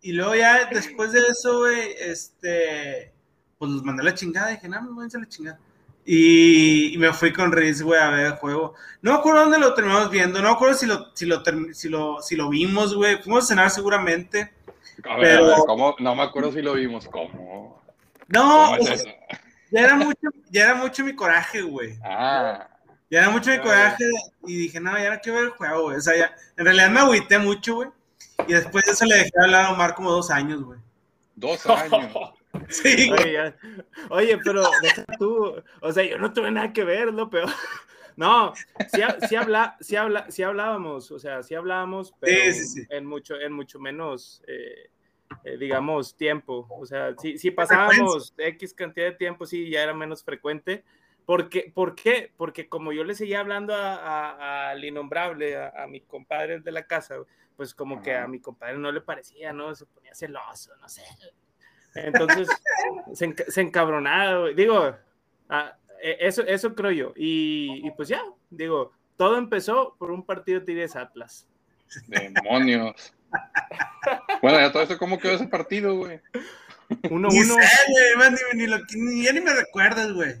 [0.00, 3.12] y luego ya después de eso, güey, este,
[3.58, 4.48] pues los mandé a la chingada.
[4.48, 5.58] Dije, no, me voy a la chingada.
[6.04, 8.74] Y, y me fui con Riz, güey, a ver el juego.
[9.02, 10.40] No me acuerdo dónde lo terminamos viendo.
[10.40, 13.22] No me acuerdo si lo, si lo, si lo, si lo vimos, güey.
[13.22, 14.52] Fuimos a cenar seguramente.
[15.04, 15.94] A ver, Pero- a ver, ¿cómo?
[15.98, 17.06] No me acuerdo si lo vimos.
[17.08, 17.82] ¿Cómo?
[18.28, 19.08] No, ¿Cómo o es sea, eso?
[19.70, 21.98] ya era mucho, ya era mucho mi coraje, güey.
[22.04, 22.66] Ah,
[23.10, 24.04] Ya era mucho mi coraje
[24.46, 25.96] y dije, no, ya no quiero ver el juego, güey.
[25.96, 27.88] O sea, ya, en realidad me agüité mucho, güey.
[28.48, 30.78] Y después de eso le dejé hablar a Omar como dos años, güey.
[31.36, 32.12] dos años.
[32.68, 33.10] Sí.
[33.12, 33.54] Oye,
[34.10, 34.62] Oye, pero
[35.18, 35.62] tú.
[35.80, 37.48] O sea, yo no tuve nada que ver, lo peor.
[38.16, 38.52] No,
[38.88, 42.36] sí, sí, habla, sí, habla, sí hablábamos, o sea, sí hablábamos, pero.
[42.90, 44.90] En, mucho, en mucho menos, eh,
[45.44, 46.66] eh, digamos, tiempo.
[46.70, 50.84] O sea, si, si pasábamos X cantidad de tiempo, sí, ya era menos frecuente.
[51.24, 52.32] Porque, ¿Por qué?
[52.36, 56.72] Porque como yo le seguía hablando a- a- al innombrable, a, a mi compadre de
[56.72, 57.14] la casa,
[57.56, 59.72] pues como que a mi compadre no le parecía, ¿no?
[59.74, 61.02] Se ponía celoso, no sé.
[61.94, 62.48] Entonces,
[63.14, 64.54] se, se encabronaba, güey.
[64.54, 64.94] Digo,
[65.48, 67.12] ah, eh, eso, eso creo yo.
[67.16, 71.46] Y, y pues ya, digo, todo empezó por un partido de Tigres Atlas.
[72.06, 73.12] Demonios.
[74.42, 76.20] Bueno, ya todo eso, ¿cómo quedó ese partido, güey?
[77.10, 80.34] Uno, Ni uno, sé, güey, man, ni, ni lo- ni- ya ni me recuerdas, güey.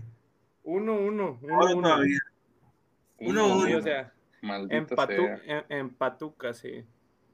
[0.64, 1.88] uno, uno, uno, Ahora uno.
[1.88, 2.18] todavía.
[3.18, 3.78] Uno, uno.
[3.78, 5.64] o sea, en, Maldita Patu- sea.
[5.68, 6.84] en, en Patuca, sí.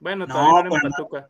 [0.01, 0.91] Bueno, No, todavía no era en no.
[0.91, 1.21] Patuca.
[1.21, 1.29] No,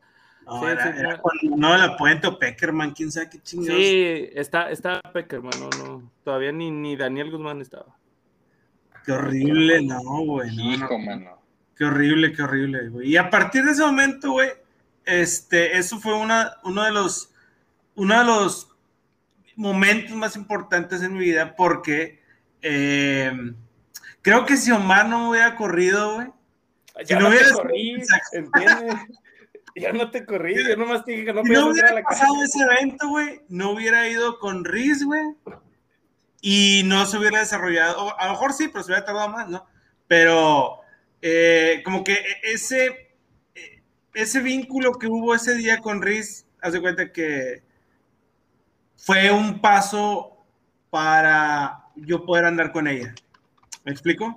[0.49, 1.77] Sí, sí, no.
[1.77, 3.81] la Puente o Peckerman, quién sabe qué chingados.
[3.81, 6.13] Sí, está, está Peckerman, no, no.
[6.23, 7.97] Todavía ni, ni Daniel Guzmán estaba.
[9.05, 10.55] Qué horrible, no, güey.
[10.57, 10.73] no, no.
[10.75, 11.43] Hijo, mano.
[11.77, 13.09] Qué horrible, qué horrible, güey.
[13.11, 14.51] Y a partir de ese momento, güey,
[15.05, 17.33] este, eso fue una, uno de los,
[17.97, 18.69] uno de los
[19.57, 22.21] momentos más importantes en mi vida porque
[22.63, 23.33] eh,
[24.23, 26.29] creo que si Omar no me hubiera corrido, güey,
[27.01, 27.97] Si Ya no hubieras- corrí,
[28.33, 28.95] ¿entiendes?
[29.81, 32.03] Ya no te corrí, yo nomás te dije que no si no a hubiera la
[32.03, 32.23] casa.
[32.23, 35.23] pasado ese evento, güey, no hubiera ido con Riz, güey,
[36.41, 39.49] y no se hubiera desarrollado, o a lo mejor sí, pero se hubiera tardado más,
[39.49, 39.67] ¿no?
[40.09, 40.81] Pero
[41.21, 43.17] eh, como que ese,
[43.55, 43.83] eh,
[44.15, 47.63] ese vínculo que hubo ese día con Riz, haz de cuenta que
[48.97, 50.47] fue un paso
[50.89, 53.15] para yo poder andar con ella.
[53.85, 54.35] ¿Me explico?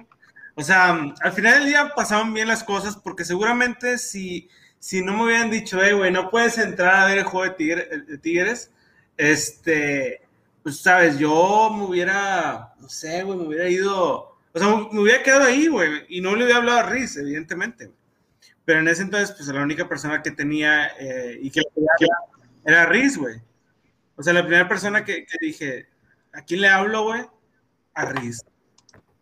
[0.56, 4.50] O sea, al final del día pasaban bien las cosas porque seguramente si,
[4.80, 7.58] si no me hubieran dicho, hey, güey, no puedes entrar a ver el juego de,
[7.58, 8.72] Tigre- de Tigres,
[9.18, 10.22] este,
[10.64, 15.22] pues sabes, yo me hubiera, no sé, güey, me hubiera ido, o sea, me hubiera
[15.24, 17.92] quedado ahí, güey, y no le hubiera hablado a Riz, evidentemente.
[18.66, 22.18] Pero en ese entonces, pues la única persona que tenía eh, y que hablar
[22.66, 23.42] era Riz, güey.
[24.16, 25.88] O sea, la primera persona que, que dije,
[26.34, 27.26] ¿a quién le hablo, güey?
[27.96, 28.42] A Riz.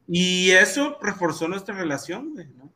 [0.07, 2.71] Y eso reforzó nuestra relación, güey, ¿no?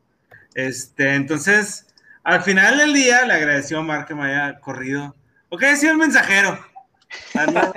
[0.54, 1.88] Este, entonces,
[2.24, 5.16] al final del día le agradeció a Omar que me haya corrido.
[5.50, 6.58] Ok, ha sido el mensajero.
[7.36, 7.46] Ah,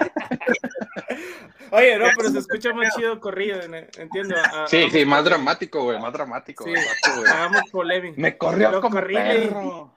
[1.70, 4.37] Oye, no, pero se escucha más chido corrido, en- entiendo.
[4.37, 6.64] a- Sí, sí, más dramático, güey, más dramático.
[6.64, 7.26] Sí, güey.
[7.30, 8.14] hagamos polémica.
[8.20, 9.92] Me corrió Lo como corrí, perro.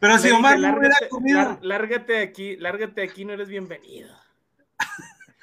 [0.00, 1.58] Pero si Omar no hubiera lárgate, corrido.
[1.62, 4.14] lárgate aquí, lárgate de aquí, no eres bienvenido.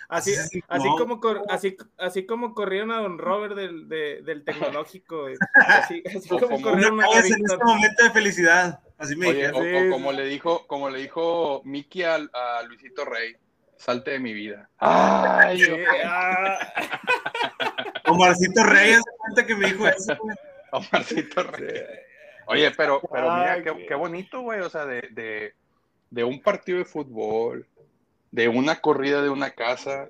[0.07, 0.95] Así, Sí, así, no.
[0.97, 6.39] como cor- así, así como corrieron a Don Robert del, de- del tecnológico, así, como
[6.41, 8.79] como- corrieron a en este momento de felicidad.
[8.97, 9.87] Así me Oye, dijeron.
[9.89, 13.35] o, como le dijo, como le dijo Mickey al- a, Luisito Rey,
[13.77, 14.69] salte de mi vida.
[14.77, 15.71] Ay, Sí,
[16.05, 16.57] ah,
[18.07, 20.15] Omarcito Reyes, cuenta que me dijo eso.
[20.71, 21.81] Omarcito Rey.
[22.47, 25.55] Oye, pero, pero mira, qué- qué bonito, güey, o sea, de, de,
[26.11, 27.67] de un partido de fútbol,
[28.35, 30.09] de una corrida de una casa,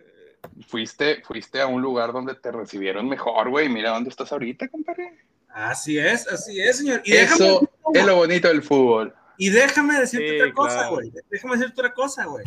[0.68, 5.20] fuiste, fuiste a un lugar donde te recibieron mejor, güey, mira dónde estás ahorita, compadre.
[5.50, 7.02] Así es, así es, señor.
[7.06, 9.14] Y déjame, Eso es lo bonito del fútbol.
[9.38, 10.92] y déjame decirte Sí, otra cosa, claro.
[10.96, 11.12] güey.
[11.30, 12.46] Déjame decirte otra cosa, güey.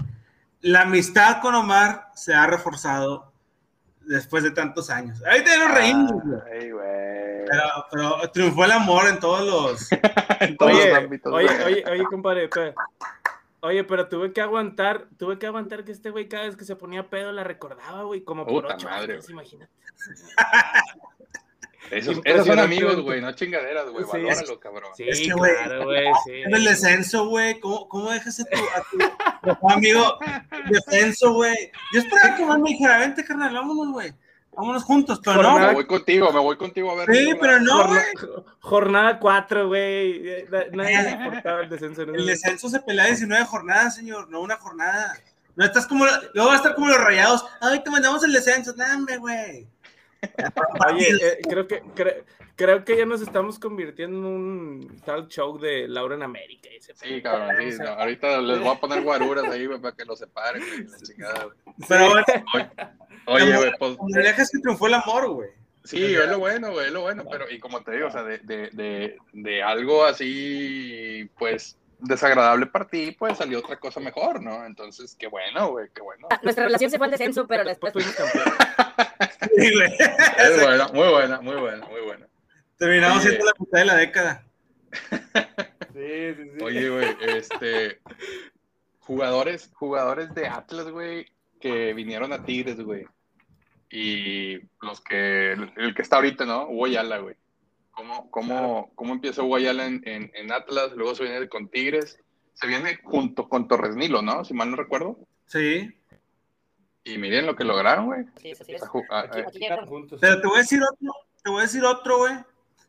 [0.62, 3.32] La amistad con Omar se ha reforzado
[4.00, 5.22] después de tantos años.
[5.24, 6.40] Ahorita ya nos reímos, güey.
[6.52, 6.88] Ay, güey.
[7.46, 9.88] Pero, pero triunfó el amor en todos los.
[10.40, 12.72] En todos Oye, los ámbitos, oye, oye, oye, compadre, espera.
[13.60, 16.76] Oye, pero tuve que aguantar, tuve que aguantar que este güey cada vez que se
[16.76, 19.32] ponía pedo la recordaba, güey, como por Puta ocho madre, años, güey.
[19.34, 19.72] imagínate.
[21.90, 24.04] Esos, esos son amigos, güey, no chingaderas, güey.
[24.04, 24.90] Sí, Valóralo, cabrón.
[24.94, 26.06] Sí, es que, claro, güey.
[26.24, 26.32] Sí.
[26.32, 27.58] En el descenso, güey.
[27.60, 30.18] ¿Cómo, ¿Cómo dejas a tu, a tu amigo
[30.70, 31.70] descenso, güey?
[31.94, 34.12] Yo esperaba que me dijera, vente, carnal, vámonos, güey.
[34.58, 35.56] Vámonos juntos, pero no.
[35.56, 37.16] Me voy contigo, me voy contigo a ver.
[37.16, 38.02] Sí, pero no, güey.
[38.58, 40.46] Jornada 4, güey.
[40.72, 42.02] Nadie le importaba el descenso.
[42.02, 45.16] El descenso se pelea 19 jornadas, señor, no una jornada.
[45.54, 46.04] No estás como.
[46.34, 47.46] Luego va a estar como los rayados.
[47.60, 48.72] Ay, te mandamos el descenso.
[48.72, 49.68] Dame, güey.
[50.92, 51.84] Oye, eh, creo que
[52.58, 56.68] creo que ya nos estamos convirtiendo en un tal show de Laura en América.
[56.80, 60.62] sí, cabrón, sí, ahorita les voy a poner guaruras ahí para que lo separen,
[61.04, 61.48] chingada,
[61.88, 62.24] Pero bueno,
[63.26, 63.96] oye, güey, pues.
[64.12, 65.50] dejas que triunfó el amor, güey.
[65.84, 68.24] Sí, es lo bueno, güey, es lo bueno, pero y como te digo, o sea,
[68.24, 74.42] de, de, de, de algo así, pues, desagradable para ti, pues salió otra cosa mejor,
[74.42, 74.66] ¿no?
[74.66, 76.26] Entonces, qué bueno, güey, qué bueno.
[76.42, 78.54] Nuestra relación se fue al descenso, pero después fuimos campeones.
[79.56, 79.92] Sí, güey.
[80.38, 82.27] Es buena, muy buena, muy buena, muy buena.
[82.78, 84.44] Terminamos siendo la mitad de la década.
[85.92, 86.64] Sí, sí, sí.
[86.64, 88.00] Oye, güey, este.
[89.00, 91.26] Jugadores, jugadores de Atlas, güey,
[91.60, 93.04] que vinieron a Tigres, güey.
[93.90, 95.52] Y los que.
[95.52, 96.68] El que está ahorita, ¿no?
[96.68, 97.34] Hugo Yala, güey.
[97.90, 100.92] ¿Cómo, cómo, cómo empieza Hugo Yala en, en, en, Atlas?
[100.92, 102.20] Luego se viene con Tigres.
[102.54, 104.44] Se viene junto con Torres Nilo, ¿no?
[104.44, 105.18] Si mal no recuerdo.
[105.46, 105.92] Sí.
[107.02, 108.24] Y miren lo que lograron, güey.
[108.40, 108.74] Sí, sí, sí.
[110.20, 111.12] Pero te voy a decir otro,
[111.42, 112.34] te voy a decir otro, güey,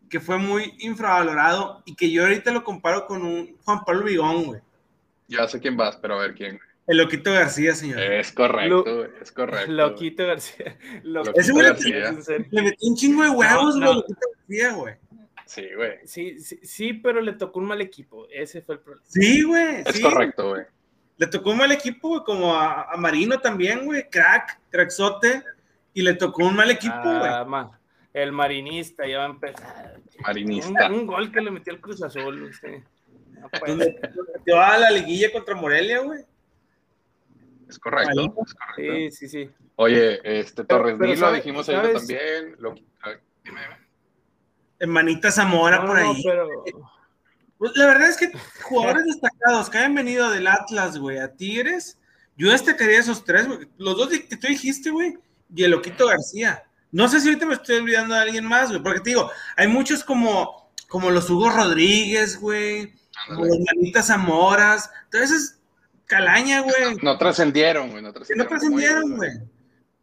[0.09, 4.45] que fue muy infravalorado y que yo ahorita lo comparo con un Juan Pablo Vigón,
[4.45, 4.61] güey.
[5.27, 6.59] Ya sé quién vas, pero a ver quién.
[6.87, 7.99] El Loquito García, señor.
[7.99, 9.71] Es correcto, Lo, es correcto.
[9.71, 10.75] Loquito García.
[11.03, 12.15] Loquito Ese güey García.
[12.49, 13.93] Le, metió un chingo de huevos, no, no.
[13.93, 14.95] Loquito García, güey.
[15.45, 15.91] Sí, güey.
[16.05, 18.27] Sí, sí, sí, pero le tocó un mal equipo.
[18.31, 19.05] Ese fue el problema.
[19.07, 19.81] Sí, güey.
[19.85, 20.01] Es sí.
[20.01, 20.63] correcto, güey.
[21.17, 24.09] Le tocó un mal equipo, güey, como a, a, Marino también, güey.
[24.09, 25.43] Crack, cracksote.
[25.93, 27.29] Y le tocó un mal equipo, güey.
[27.31, 27.78] Ah,
[28.13, 29.99] el marinista ya va a empezar.
[30.21, 30.87] Marinista.
[30.87, 32.81] Un, un gol que le metió el Cruz Azul, usted.
[33.39, 33.49] No
[34.43, 36.23] Te va a la liguilla contra Morelia, güey.
[37.67, 38.73] Es correcto, es correcto.
[38.75, 39.49] Sí, sí, sí.
[39.75, 42.55] Oye, este Torres pero, Nilo, dijimos ahorita también.
[42.57, 42.73] Lo,
[43.43, 43.61] dime,
[44.79, 46.07] Hermanita Zamora no, por ahí.
[46.07, 46.63] No, pero...
[47.57, 48.31] Pues la verdad es que
[48.63, 51.99] jugadores destacados que hayan venido del Atlas, güey, a Tigres,
[52.37, 53.67] yo destacaría esos tres, güey.
[53.77, 55.17] Los dos que tú dijiste, güey,
[55.53, 56.63] y el Loquito García.
[56.91, 59.67] No sé si ahorita me estoy olvidando de alguien más, güey, porque te digo, hay
[59.67, 62.93] muchos como, como los Hugo Rodríguez, güey,
[63.27, 65.59] como los Manitas Zamoras, entonces
[66.05, 66.95] calaña, güey.
[66.95, 68.45] No, no trascendieron, güey, no trascendieron.
[68.45, 69.31] No trascendieron, güey.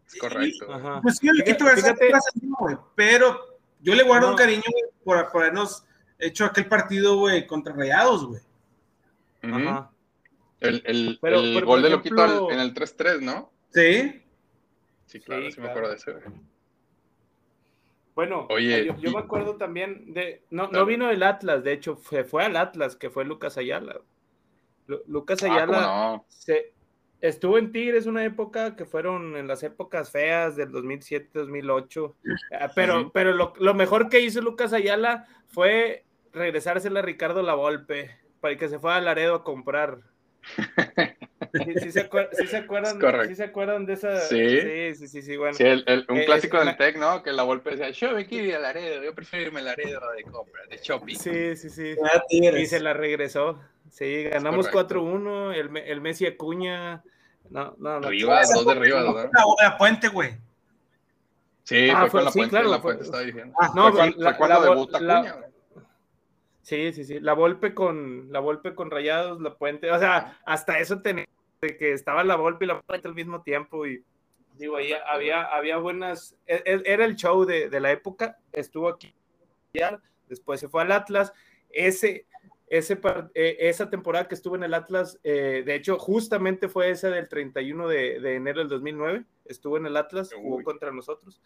[0.07, 0.72] Es correcto.
[0.72, 1.01] Ajá.
[1.03, 1.57] Pues sí, García
[1.94, 4.33] trascendió, güey, pero yo le guardo no.
[4.33, 5.85] un cariño, güey, por, por habernos
[6.18, 8.40] hecho aquel partido, güey, contra Rayados, güey.
[9.42, 9.68] Uh -huh.
[9.68, 9.90] Ajá.
[10.61, 12.51] El, el, pero, el pero, gol de Loquito ejemplo...
[12.51, 13.53] en el 3-3, ¿no?
[13.75, 14.22] Sí.
[15.07, 15.62] Sí, claro, sí, sí claro.
[15.62, 16.25] me acuerdo de ese, güey.
[18.16, 20.42] Bueno, Oye, yo, yo, me acuerdo también de.
[20.50, 24.00] No, no vino del Atlas, de hecho, fue, fue al Atlas, que fue Lucas Ayala.
[24.87, 26.24] Lu, Lucas Ayala ah, no?
[26.26, 26.72] se,
[27.20, 32.14] estuvo en Tigres una época que fueron en las épocas feas del 2007-2008.
[32.74, 33.11] Pero, uh -huh.
[33.12, 38.70] pero lo, lo, mejor que hizo Lucas Ayala fue regresársela a Ricardo Lavolpe para que
[38.70, 40.00] se fuera a Laredo a comprar.
[41.64, 44.21] Sí, sí, se, acuer sí, se acuerdan, sí, se acuerdan de esa.
[44.21, 45.55] Sí, sí, sí, sí, sí bueno.
[45.55, 47.23] Sí, el, el, un eh, clásico del Tec, ¿no?
[47.23, 50.01] Que la Volpe decía, yo me quiero ir a Laredo, yo prefiero irme a Laredo
[50.12, 51.16] de compra, de shopping.
[51.16, 51.97] Sí, sí, sí.
[52.31, 53.61] Y se la regresó.
[53.90, 57.03] Sí, ganamos 4-1, el, el Messi Acuña.
[57.51, 58.09] No, no, no.
[58.09, 59.57] Rivas, dos de Rivas, ¿no?
[59.62, 60.37] La puente, güey.
[61.62, 63.55] Sí, ah, fue, con la sí, puente, claro, la fue, puente estaba diciendo.
[63.61, 65.47] Ah, no, fue, cuando, la, fue cuando la, debuta la, Acuña, güey.
[66.62, 67.21] Sí, sí, sí.
[67.21, 71.25] La Volpe con la Volpe con Rayados, la Puente, o sea, hasta eso tenía
[71.61, 74.05] de que estaba la Volpe y la Puente al mismo tiempo y
[74.59, 79.14] digo, ahí había, había buenas, e, era el show de, de la época, estuvo aquí,
[80.29, 81.33] después se fue al Atlas,
[81.71, 82.27] ese,
[82.69, 82.99] ese,
[83.35, 87.88] esa temporada que estuvo en el Atlas, eh, de hecho, justamente fue esa del 31
[87.88, 90.64] de, de, enero del 2009, estuvo en el Atlas, jugó Uy.
[90.64, 91.40] contra nosotros,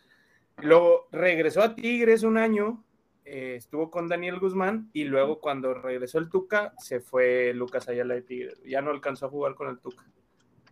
[0.59, 2.85] luego regresó a Tigres un año,
[3.33, 8.14] eh, estuvo con Daniel Guzmán y luego cuando regresó el Tuca se fue Lucas Ayala
[8.14, 8.61] de Tigres.
[8.64, 10.05] Ya no alcanzó a jugar con el Tuca.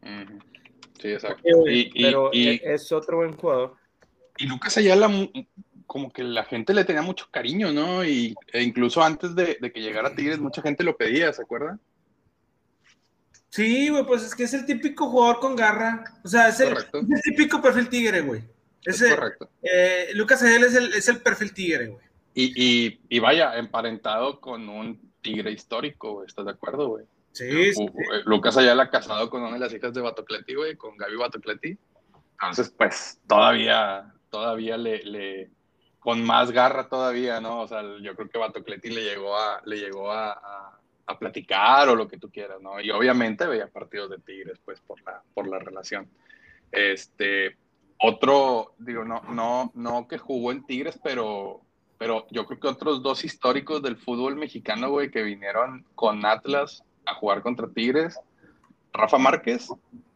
[0.02, 0.42] Uh -huh.
[1.00, 1.48] Sí, exacto.
[1.68, 3.74] Y, Pero y, es otro buen jugador.
[4.38, 5.08] Y Lucas Ayala,
[5.86, 8.04] como que la gente le tenía mucho cariño, ¿no?
[8.04, 11.42] Y, e incluso antes de, de, que llegara a Tigres, mucha gente lo pedía, ¿se
[11.42, 11.80] acuerdan?
[13.50, 16.02] Sí, güey, pues es que es el típico jugador con garra.
[16.24, 18.42] O sea, es el, es el típico perfil tigre, güey.
[18.84, 19.48] Es, es correcto.
[19.62, 22.07] Eh, Lucas Ayala es el, es el perfil tigre, güey.
[22.40, 27.04] Y, y, y, vaya, emparentado con un tigre histórico, ¿estás de acuerdo, güey?
[27.32, 27.84] Sí, sí.
[28.26, 31.76] Lucas Ayala casado con una de las hijas de Batocleti, güey, con Gaby Batocleti.
[32.34, 35.50] Entonces, pues, todavía, todavía le, le
[35.98, 37.62] con más garra todavía, ¿no?
[37.62, 41.88] O sea, yo creo que Batocleti le llegó a, le llegó a, a, a, platicar
[41.88, 42.80] o lo que tú quieras, ¿no?
[42.80, 46.08] Y obviamente veía partidos de Tigres, pues, por la, por la relación.
[46.70, 47.56] Este,
[47.98, 51.62] otro, digo, no, no, no que jugó en Tigres, pero,
[51.98, 56.82] pero yo creo que otros dos históricos del fútbol mexicano, güey, que vinieron con Atlas
[57.06, 58.18] a jugar contra Tigres,
[58.92, 59.68] Rafa Márquez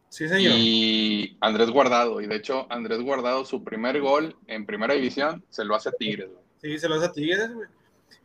[0.09, 0.53] Sí, señor.
[0.55, 2.21] y Andrés Guardado.
[2.21, 5.91] Y de hecho, Andrés Guardado, su primer gol en primera división, se lo hace a
[5.93, 6.29] Tigres.
[6.29, 6.43] Güey.
[6.61, 7.67] Sí, se lo hace a Tigres, güey.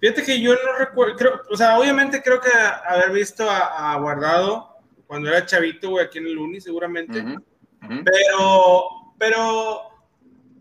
[0.00, 2.50] Fíjate que yo no recuerdo, creo, o sea, obviamente creo que
[2.86, 7.20] haber visto a, a Guardado cuando era chavito, güey, aquí en el Uni, seguramente.
[7.20, 8.04] Uh -huh, uh -huh.
[8.04, 8.84] Pero,
[9.18, 9.80] pero,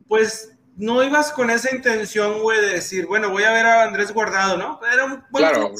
[0.08, 4.14] pues no ibas con esa intención, güey, de decir, bueno, voy a ver a Andrés
[4.14, 4.80] Guardado, ¿no?
[4.92, 5.74] Era un buen claro.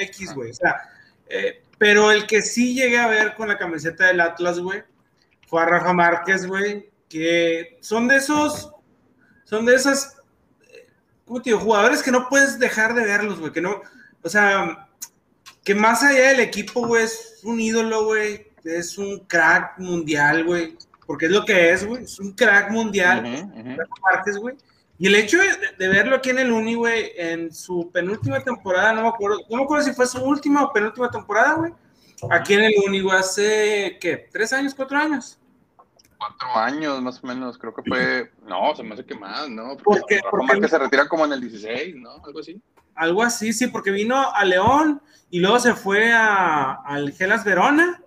[0.00, 0.50] X, güey.
[0.50, 0.90] O sea,
[1.26, 4.84] eh, pero el que sí llegué a ver con la camiseta del Atlas, güey,
[5.46, 8.72] fue a Rafa Márquez, güey, que son de esos,
[9.44, 10.16] son de esas,
[11.24, 11.60] ¿cómo te digo?
[11.60, 13.80] Jugadores que no puedes dejar de verlos, güey, que no,
[14.22, 14.88] o sea,
[15.64, 20.76] que más allá del equipo, güey, es un ídolo, güey, es un crack mundial, güey,
[21.06, 24.40] porque es lo que es, güey, es un crack mundial, uh -huh, uh -huh.
[24.40, 24.56] Güey.
[24.98, 25.48] Y el hecho de,
[25.78, 29.58] de, verlo aquí en el Uni, güey, en su penúltima temporada, no me acuerdo, no
[29.58, 31.72] me acuerdo si fue su última o penúltima temporada, güey.
[32.30, 34.28] Aquí en el Uni, güey, hace, ¿qué?
[34.32, 35.38] ¿Tres años, cuatro años?
[36.16, 39.76] Cuatro años, más o menos, creo que fue, no, se me hace que más, ¿no?
[39.76, 42.12] Porque, porque, porque que se retira como en el 16, ¿no?
[42.24, 42.60] Algo así.
[42.94, 48.00] Algo así, sí, porque vino a León y luego se fue a, al Gelas Verona.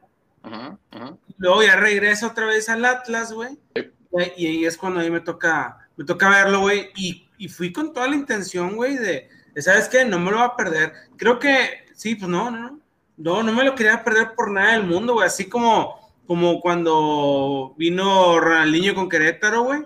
[0.44, 1.18] Uh uh -huh.
[1.40, 3.58] Luego ya regresa otra vez al Atlas, güey.
[4.38, 7.74] Y ahí es cuando a mí me toca me toca verlo, güey, y, y, fui
[7.74, 9.28] con toda la intención, güey, de,
[9.58, 10.06] ¿sabes qué?
[10.06, 10.94] No me lo va a perder.
[11.18, 12.80] Creo que, sí, pues no, no,
[13.18, 17.76] no, no me lo quería perder por nada del mundo, güey, así como, como cuando
[17.78, 19.82] vino Ronaldinho con Querétaro, güey.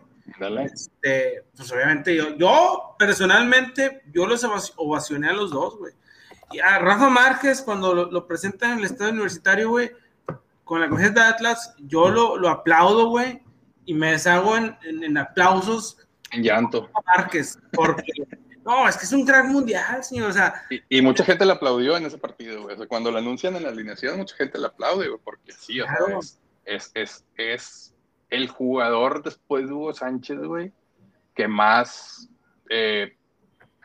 [0.72, 4.44] Este, pues obviamente yo, yo personalmente, yo los
[4.76, 5.94] ovacioné a los dos, güey.
[6.52, 9.90] Y a Rafa Márquez, cuando lo, lo presentan en el estadio universitario, güey,
[10.64, 13.42] con la camiseta de Atlas, yo lo, lo aplaudo, güey,
[13.86, 15.98] y me deshago en, en, en aplausos.
[16.32, 16.90] En llanto.
[17.06, 18.12] Márquez, porque
[18.66, 20.30] no, es que es un crack mundial, señor.
[20.30, 22.76] O sea, y, y, mucha gente le aplaudió en ese partido, güey.
[22.76, 25.82] O sea, cuando lo anuncian en la alineación, mucha gente le aplaude, güey, porque sí,
[25.82, 26.06] o claro.
[26.08, 27.96] sea, es, es, es, es,
[28.30, 30.72] el jugador después de Hugo Sánchez, güey,
[31.36, 32.30] que más,
[32.70, 33.16] eh,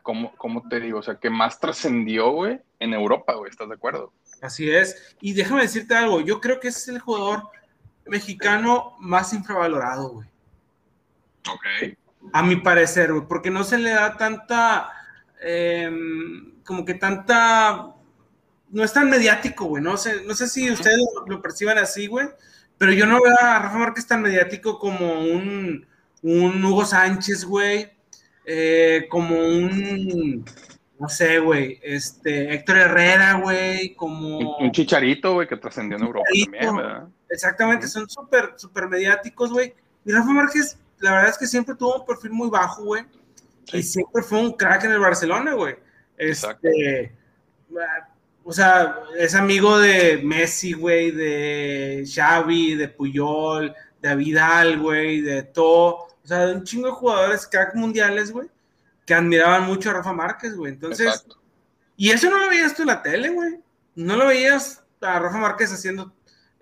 [0.03, 1.01] ¿cómo, ¿cómo, te digo?
[1.01, 4.12] O sea, que más trascendió, güey, en Europa, güey, ¿estás de acuerdo?
[4.41, 5.16] Así es.
[5.20, 7.49] Y déjame decirte algo, yo creo que es el jugador
[8.07, 10.28] mexicano más infravalorado, güey.
[11.51, 11.97] Ok.
[12.32, 14.91] A mi parecer, güey, porque no se le da tanta,
[15.41, 15.91] eh,
[16.64, 17.95] como que tanta,
[18.70, 22.07] no es tan mediático, güey, no sé, no sé si ustedes lo, lo perciban así,
[22.07, 22.28] güey,
[22.76, 25.86] pero yo no veo a Rafa Márquez tan mediático como un,
[26.22, 27.91] un Hugo Sánchez, güey,
[28.45, 30.45] eh, como un,
[30.99, 34.39] no sé, güey, este, Héctor Herrera, güey, como...
[34.39, 37.09] Un, un chicharito, güey, que trascendió en Europa también, ¿verdad?
[37.31, 37.93] Exactamente, uh -huh.
[37.93, 39.75] son súper, súper mediáticos, güey.
[40.05, 43.05] Y Rafa Márquez, la verdad es que siempre tuvo un perfil muy bajo, güey.
[43.65, 43.79] Sí.
[43.79, 45.77] Y siempre fue un crack en el Barcelona, güey.
[46.17, 47.13] Este,
[48.43, 55.43] o sea, es amigo de Messi, güey, de Xavi, de Puyol, de Vidal, güey, de
[55.43, 56.07] todo.
[56.25, 58.49] O sea, de un chingo de jugadores crack mundiales, güey,
[59.09, 60.75] que admiraban mucho a Rafa Márquez, güey.
[60.75, 61.41] Entonces, Exacto.
[61.97, 63.59] y eso no lo veías tú en la tele, güey.
[63.95, 66.13] No lo veías a Rafa Márquez haciendo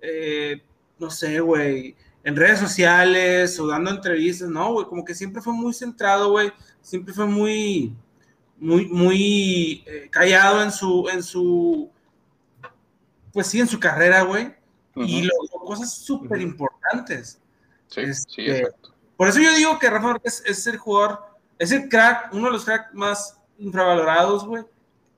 [0.01, 0.62] eh,
[0.97, 5.53] no sé, güey, en redes sociales o dando entrevistas, no, güey, como que siempre fue
[5.53, 7.97] muy centrado, güey, siempre fue muy,
[8.59, 11.90] muy, muy eh, callado en su, en su,
[13.32, 14.55] pues sí, en su carrera, güey,
[14.94, 15.09] uh -huh.
[15.09, 17.40] y logró cosas súper importantes.
[17.88, 18.94] Sí, este, sí, exacto.
[19.16, 22.52] Por eso yo digo que Rafa Márquez es el jugador, es el crack, uno de
[22.52, 24.64] los cracks más infravalorados, güey,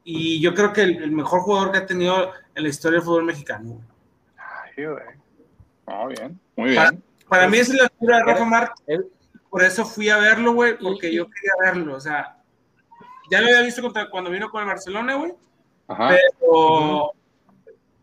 [0.05, 3.05] y yo creo que el, el, mejor jugador que ha tenido en la historia del
[3.05, 3.85] fútbol mexicano, güey.
[4.75, 5.19] Sí, güey.
[5.87, 6.77] Oh, bien, muy bien.
[6.77, 9.01] Para, para mí es la altura de Rafa Márquez.
[9.51, 11.97] Por eso fui a verlo, güey, porque yo quería verlo.
[11.97, 12.37] O sea,
[13.31, 15.35] ya lo había visto contra, cuando vino con el Barcelona, güey.
[15.87, 17.13] Pero, uh -huh.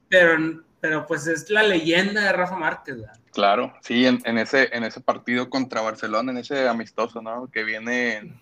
[0.09, 3.19] pero, pero, pues es la leyenda de Rafa Márquez, ¿verdad?
[3.35, 7.51] Claro, sí, en, en, ese, en ese partido contra Barcelona, en ese amistoso, ¿no?
[7.51, 8.33] Que viene,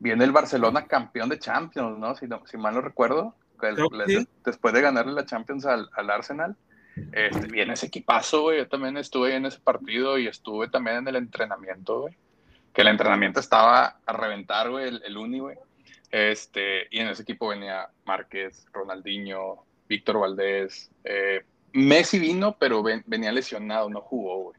[0.00, 2.16] viene el Barcelona campeón de Champions, ¿no?
[2.16, 3.34] Si, no, si mal no recuerdo.
[3.60, 4.26] El.
[4.44, 6.56] Después de ganarle la Champions al, al Arsenal
[7.12, 8.58] este, viene ese equipazo, güey.
[8.58, 12.16] Yo también estuve en ese partido y estuve también en el entrenamiento, güey.
[12.72, 15.56] Que el entrenamiento estaba a reventar, güey, el, el, uni, güey.
[16.10, 20.90] Este, y en ese equipo venía Márquez, Ronaldinho, Víctor Valdés.
[21.04, 24.56] Eh, Messi vino, pero ven, venía lesionado, no jugó, güey.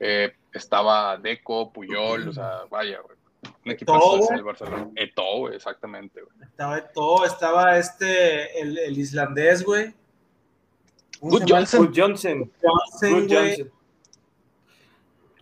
[0.00, 3.16] Eh, estaba Deco, Puyol, o sea, vaya, güey.
[3.64, 3.74] Un
[4.18, 4.28] güey.
[4.30, 4.90] del Barcelona.
[4.96, 6.34] Eto'o, güey, exactamente, güey.
[6.42, 9.94] Estaba de todo, estaba este, el, el islandés, güey.
[11.20, 11.44] ¿Cómo Good?
[11.48, 11.86] Johnson.
[11.86, 12.52] Good Johnson.
[12.62, 13.56] Johnson, Good güey.
[13.56, 13.72] Johnson.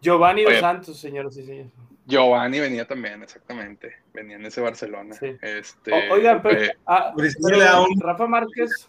[0.01, 0.61] Giovanni Dos Oye.
[0.61, 1.73] Santos, señores y señores.
[2.07, 3.97] Giovanni venía también, exactamente.
[4.13, 5.15] Venía en ese Barcelona.
[5.15, 5.37] Sí.
[5.41, 8.89] Este, O- oigan, pero, eh, ah, pero Rafa Márquez.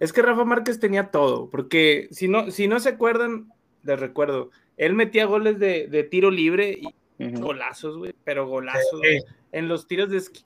[0.00, 4.50] Es que Rafa Márquez tenía todo, porque si no, si no se acuerdan, les recuerdo,
[4.76, 6.94] él metía goles de, de tiro libre y
[7.40, 9.00] golazos, güey, pero golazos.
[9.02, 9.18] Sí.
[9.52, 10.44] En los tiros de esqui-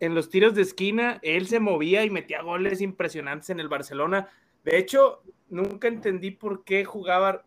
[0.00, 4.28] en los tiros de esquina, él se movía y metía goles impresionantes en el Barcelona.
[4.62, 7.44] De hecho, nunca entendí por qué jugaba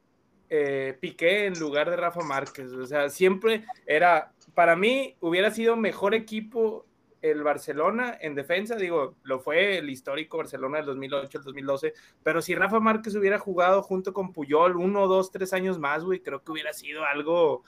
[0.50, 2.72] eh, Piqué en lugar de Rafa Márquez.
[2.74, 6.87] O sea, siempre era, para mí, hubiera sido mejor equipo
[7.22, 8.76] el Barcelona en defensa.
[8.76, 11.94] Digo, lo fue el histórico Barcelona del 2008, el 2012.
[12.24, 16.22] Pero si Rafa Márquez hubiera jugado junto con Puyol uno, dos, tres años más, güey,
[16.22, 17.64] creo que hubiera sido algo.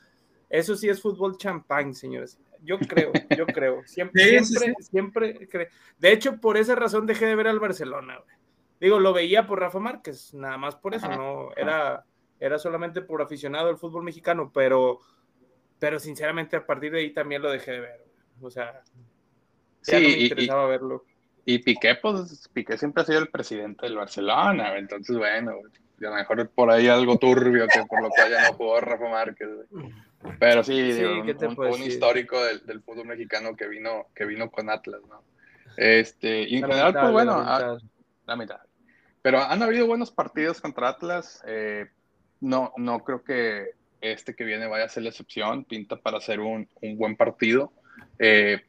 [0.49, 2.39] Eso sí es fútbol champán, señores.
[2.61, 3.81] Yo creo, yo creo.
[3.85, 5.49] Siempre, Sí, sí, siempre, siempre.
[5.49, 8.35] cre- De hecho, por esa razón dejé de ver al Barcelona, güey.
[8.81, 12.05] Digo, lo veía por Rafa Márquez, nada más por eso, no era,
[12.39, 14.99] era solamente por aficionado al fútbol mexicano, pero,
[15.79, 18.05] pero sinceramente a partir de ahí también lo dejé de ver.
[18.37, 18.47] güey.
[18.47, 18.81] O sea,
[19.83, 21.05] ya Sí, no me y- y- interesaba verlo.
[21.45, 26.13] Y Piqué, pues, Piqué siempre ha sido el presidente del Barcelona, entonces, bueno, a lo
[26.15, 29.47] mejor por ahí algo turbio que por lo cual ya no jugó Rafa Márquez.
[30.39, 34.07] Pero sí, Sí, digo, ¿qué un, un- un histórico del, del fútbol mexicano que vino,
[34.13, 35.23] que vino con Atlas, ¿no?
[35.77, 37.89] Este, y en general, pues Lamentable, bueno, a- lamentable.
[38.25, 38.59] la mitad.
[39.21, 41.41] Pero han habido buenos partidos contra Atlas.
[41.47, 41.87] eh,
[42.41, 43.71] no, no creo que
[44.01, 45.63] este que viene vaya a ser la excepción.
[45.65, 47.71] Pinta para ser un, un buen partido.
[48.17, 48.61] Eh,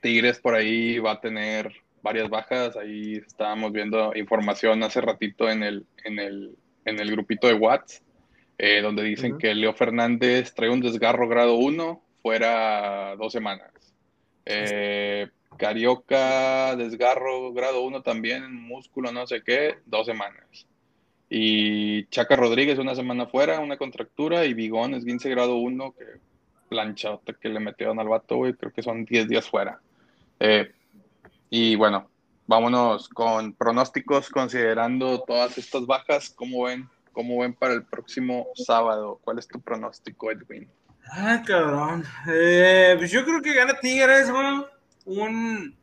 [0.00, 1.72] Tigres por ahí va a tener
[2.02, 2.76] varias bajas.
[2.76, 8.02] Ahí estábamos viendo información hace ratito en el, en el, en el grupito de Watts,
[8.58, 13.70] eh, donde dicen que Leo Fernández trae un desgarro grado 1 fuera dos semanas.
[14.44, 20.66] Eh, Carioca, desgarro grado 1 también, músculo, no sé qué, dos semanas.
[21.28, 26.04] Y Chaca Rodríguez una semana fuera, una contractura, y Bigón es 15 grado 1, que
[26.68, 29.80] planchota que le metieron al vato, güey, creo que son 10 días fuera.
[30.40, 30.70] Eh,
[31.50, 32.08] y bueno,
[32.46, 36.88] vámonos con pronósticos considerando todas estas bajas, ¿cómo ven?
[37.12, 39.18] ¿Cómo ven para el próximo sábado?
[39.24, 40.68] ¿Cuál es tu pronóstico, Edwin?
[41.10, 42.04] Ah, cabrón.
[42.28, 44.64] Eh, pues yo creo que gana Tigres, güey.
[45.06, 45.76] Un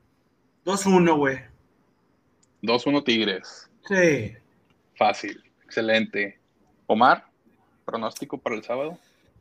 [0.66, 1.40] 2-1, güey.
[2.62, 3.70] 2-1 Tigres.
[3.88, 4.34] Sí.
[4.96, 6.38] Fácil, excelente.
[6.88, 7.26] Omar,
[7.86, 8.98] pronóstico para el sábado.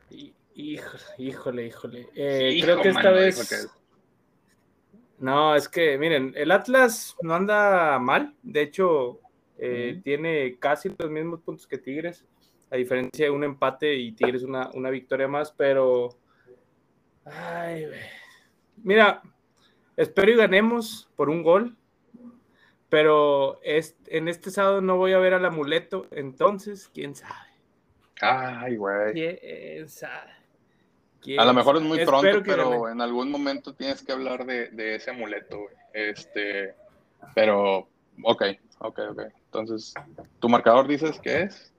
[0.09, 2.09] Hí- Híjole, híjole, híjole.
[2.15, 3.49] Eh, Hijo, creo que esta mano, vez.
[3.49, 3.83] que-
[5.19, 8.35] No, es que, miren, el Atlas no anda mal.
[8.43, 9.19] De hecho,
[9.57, 12.25] eh, tiene casi los mismos puntos que Tigres,
[12.69, 16.17] a diferencia de un empate y Tigres una, una victoria más, pero.
[17.25, 17.99] Ay, güey.
[18.83, 19.21] Mira,
[19.95, 21.77] espero y ganemos por un gol,
[22.89, 27.49] pero es- en este sábado no voy a ver al amuleto, entonces, quién sabe.
[28.21, 29.13] Ay, güey.
[29.13, 30.31] ¿Quién sabe?
[31.37, 34.69] A lo mejor es muy Espero pronto, pero en algún momento tienes que hablar de,
[34.69, 35.75] de ese amuleto, güey.
[35.93, 36.75] Este,
[37.35, 37.87] pero,
[38.23, 38.43] ok,
[38.79, 39.21] ok, ok.
[39.45, 39.93] Entonces,
[40.39, 41.71] ¿tu marcador dices que es?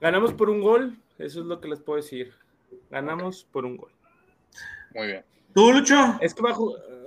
[0.00, 2.32] Ganamos por un gol, eso es lo que les puedo decir.
[2.90, 3.90] Ganamos por un gol.
[4.94, 5.24] Muy bien.
[5.54, 6.18] ¿Tú, Lucho?
[6.20, 6.56] Es que va a,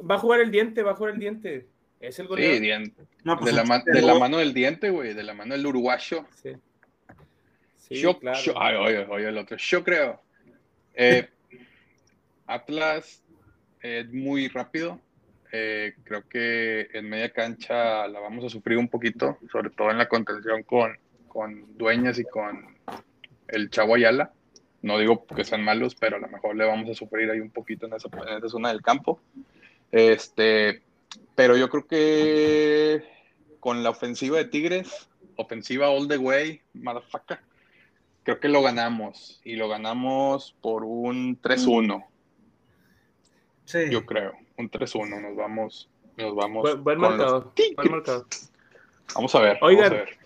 [0.09, 1.68] va a jugar el diente, va a jugar el diente.
[1.99, 2.59] Es el Sí, goleador.
[2.61, 2.95] bien.
[3.24, 6.26] No, pues, la, de la mano del diente, güey, de la mano del uruguayo.
[6.36, 6.53] Sí.
[7.78, 8.39] Sí, yo, claro.
[8.41, 9.57] yo- ay, oye, oye, el otro.
[9.57, 10.22] Yo creo.
[10.99, 11.29] Eh,
[12.47, 13.23] Atlas
[13.81, 14.99] es muy rápido.
[15.51, 19.99] Eh, creo que en media cancha la vamos a sufrir un poquito, sobre todo en
[19.99, 22.75] la contención con, con Dueñas y con
[23.47, 23.95] el Chavo.
[24.81, 27.51] No digo que sean malos, pero a lo mejor le vamos a sufrir ahí un
[27.51, 29.21] poquito en esa, en esa zona del campo.
[29.91, 30.81] Este,
[31.35, 33.03] pero yo creo que
[33.59, 37.39] con la ofensiva de Tigres, ofensiva all the way, motherfucker,
[38.28, 39.39] creo que lo ganamos.
[39.45, 42.03] Y lo ganamos por un 3-1,
[43.63, 43.89] Sí.
[43.89, 44.34] yo creo.
[44.57, 45.89] Un 3-1, nos vamos.
[46.17, 46.63] Nos vamos.
[46.63, 47.53] Buen, buen marcador.
[47.78, 48.28] Buen marcador.
[49.15, 49.57] Vamos a ver.
[49.61, 49.91] Oigan.
[49.91, 50.17] vamos a ver.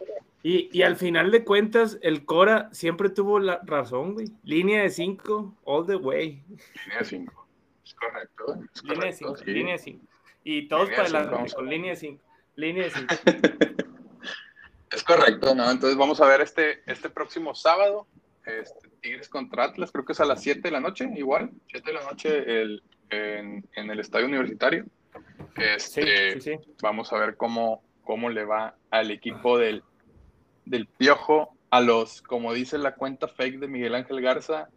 [0.41, 4.31] Y, y al final de cuentas, el Cora siempre tuvo la razón, güey.
[4.43, 6.41] Línea de 5, all the way.
[6.85, 7.47] Línea de 5.
[7.85, 8.53] Es correcto.
[8.73, 9.51] Es Línea de correcto, 5, sí.
[9.51, 10.05] línea de 5.
[10.43, 12.23] Y todos Línea para adelante, con línea de 5.
[12.55, 13.07] Línea de 5.
[14.91, 15.69] Es correcto, ¿no?
[15.71, 18.07] Entonces vamos a ver este, este próximo sábado,
[18.45, 21.91] este, Tigres contra Atlas, creo que es a las 7 de la noche, igual, 7
[21.91, 24.85] de la noche el, en, en el estadio universitario.
[25.55, 26.59] Sí, Este, sí, sí.
[26.81, 29.83] Vamos a ver cómo, cómo le va al equipo del,
[30.65, 34.67] del Piojo, a los, como dice la cuenta fake de Miguel Ángel Garza,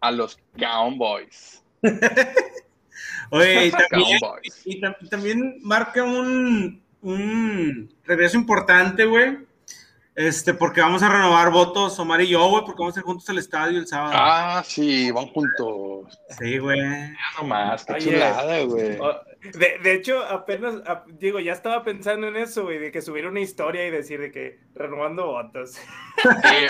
[0.00, 1.62] a los Cowboys.
[3.30, 4.62] Oye, y también, Cowboys.
[4.64, 9.38] y tam- también marca un, un regreso importante, güey.
[10.16, 13.28] Este, porque vamos a renovar votos, Omar y yo, güey, porque vamos a ir juntos
[13.30, 14.12] al estadio el sábado.
[14.14, 16.20] Ah, sí, van juntos.
[16.38, 16.78] Sí, güey.
[16.80, 18.04] Ya nomás, qué Oye.
[18.12, 18.96] chulada, güey.
[19.58, 23.26] De, de hecho, apenas, ap- digo, ya estaba pensando en eso, güey, de que subir
[23.26, 25.72] una historia y decir de que renovando votos.
[26.22, 26.66] Sí,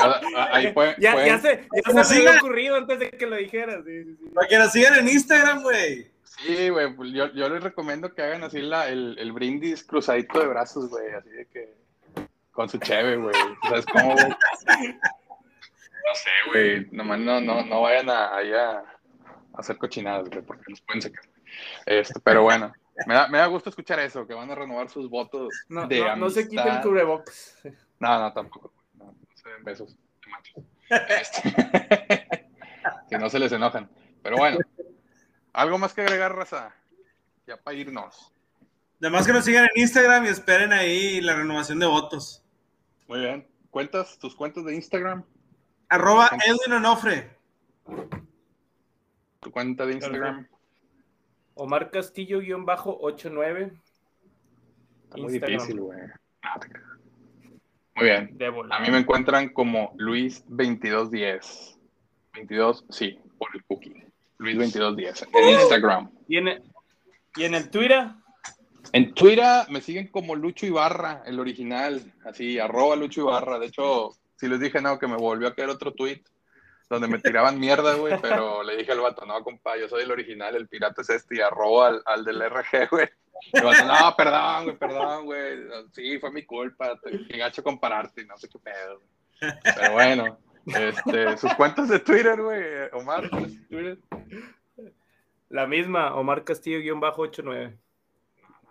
[0.51, 2.31] ahí pueden, Ya, pueden- ya se, ya se me siga.
[2.31, 3.85] había ocurrido antes de que lo dijeras.
[3.87, 4.31] sí, sí, sí.
[4.35, 6.11] Para que nos sigan en Instagram, güey.
[6.25, 10.41] Sí, güey, pues yo, yo les recomiendo que hagan así la, el, el brindis cruzadito
[10.41, 11.84] de brazos, güey, así de que
[12.55, 13.35] con su cheve, güey.
[13.69, 14.27] ¿Sabes cómo, güey?
[16.07, 18.85] No sé, güey, nomás no, no, no vayan a, ahí a, a
[19.55, 21.25] hacer cochinadas, güey, porque nos pueden sacar.
[21.87, 22.75] Este, pero bueno,
[23.07, 26.01] me da, me da gusto escuchar eso, que van a renovar sus votos No, de
[26.01, 27.59] no, no se quiten cubrebocas.
[27.99, 28.71] No, no, tampoco.
[28.93, 29.97] No, no se den besos.
[30.91, 31.55] Este,
[33.09, 33.91] si no se les enojan.
[34.23, 34.59] Pero bueno,
[35.55, 36.75] algo más que agregar, raza.
[37.47, 38.31] Ya para irnos.
[39.01, 42.44] Además que nos sigan en Instagram y esperen ahí la renovación de votos.
[43.09, 43.47] Muy bien.
[43.71, 45.25] ¿Cuentas tus cuentas de Instagram?
[45.89, 47.31] Arroba Edwin Onofre.
[49.41, 50.49] ¿Tu cuenta de Instagram?
[51.55, 53.73] Omar Castillo-89
[55.05, 55.59] Está muy Instagram.
[55.59, 56.01] difícil, güey.
[57.97, 58.37] Muy bien.
[58.71, 61.79] A mí me encuentran como Luis2210.
[62.33, 64.05] 22, sí, por el cookie.
[64.39, 66.11] Luis2210 en Instagram.
[66.27, 66.63] ¿Y en, el,
[67.37, 68.09] y en el Twitter?
[68.93, 73.59] En Twitter me siguen como Lucho Ibarra, el original, así, arroba Lucho Ibarra.
[73.59, 76.23] De hecho, si les dije, no, que me volvió a caer otro tweet
[76.89, 80.11] donde me tiraban mierda, güey, pero le dije al vato, no, compa, yo soy el
[80.11, 83.09] original, el pirata es este, y arroba al, al del RG, güey.
[83.53, 85.59] No, perdón, güey, perdón, güey.
[85.93, 89.01] Sí, fue mi culpa, qué gacho compararte, no sé qué pedo.
[89.01, 89.53] güey.
[89.63, 92.63] Pero bueno, este, sus cuentas de Twitter, güey,
[92.93, 93.99] Omar, ¿cuál es tu Twitter?
[95.49, 97.77] La misma, Omar Castillo-89.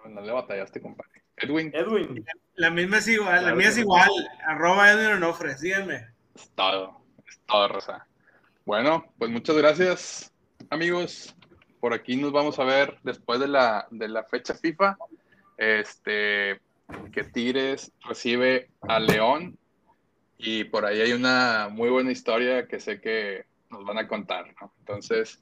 [0.09, 1.23] No, le batallaste, compadre.
[1.37, 1.71] Edwin.
[1.73, 2.25] Edwin.
[2.55, 3.81] La misma es igual, la mía es no.
[3.81, 4.09] igual.
[4.45, 5.57] Arroba Edwin Onofre.
[5.57, 6.07] Síganme.
[6.35, 8.07] Es todo, es todo, Rosa.
[8.65, 10.31] Bueno, pues muchas gracias,
[10.69, 11.35] amigos.
[11.79, 14.97] Por aquí nos vamos a ver después de la, de la fecha FIFA.
[15.57, 16.61] Este,
[17.11, 19.57] que Tigres recibe a León.
[20.37, 24.53] Y por ahí hay una muy buena historia que sé que nos van a contar.
[24.61, 24.73] ¿no?
[24.79, 25.41] Entonces,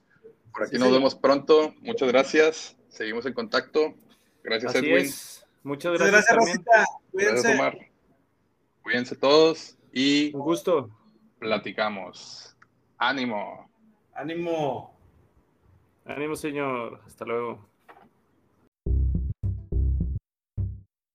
[0.53, 0.93] por aquí Sí, nos sí.
[0.93, 1.74] vemos pronto.
[1.82, 2.78] Muchas gracias.
[2.89, 3.93] Seguimos en contacto.
[4.44, 5.06] Gracias, Así Edwin.
[5.06, 5.46] es.
[5.64, 6.36] Muchas Muchas gracias.
[6.36, 6.72] Rosita.
[6.72, 7.54] Gracias, Cuídense.
[7.54, 7.78] Omar.
[8.82, 10.89] Cuídense todos y Un gusto.
[11.39, 12.56] platicamos.
[12.98, 13.70] Ánimo.
[14.14, 14.96] Ánimo.
[16.06, 17.02] Ánimo, señor.
[17.06, 17.71] Hasta luego.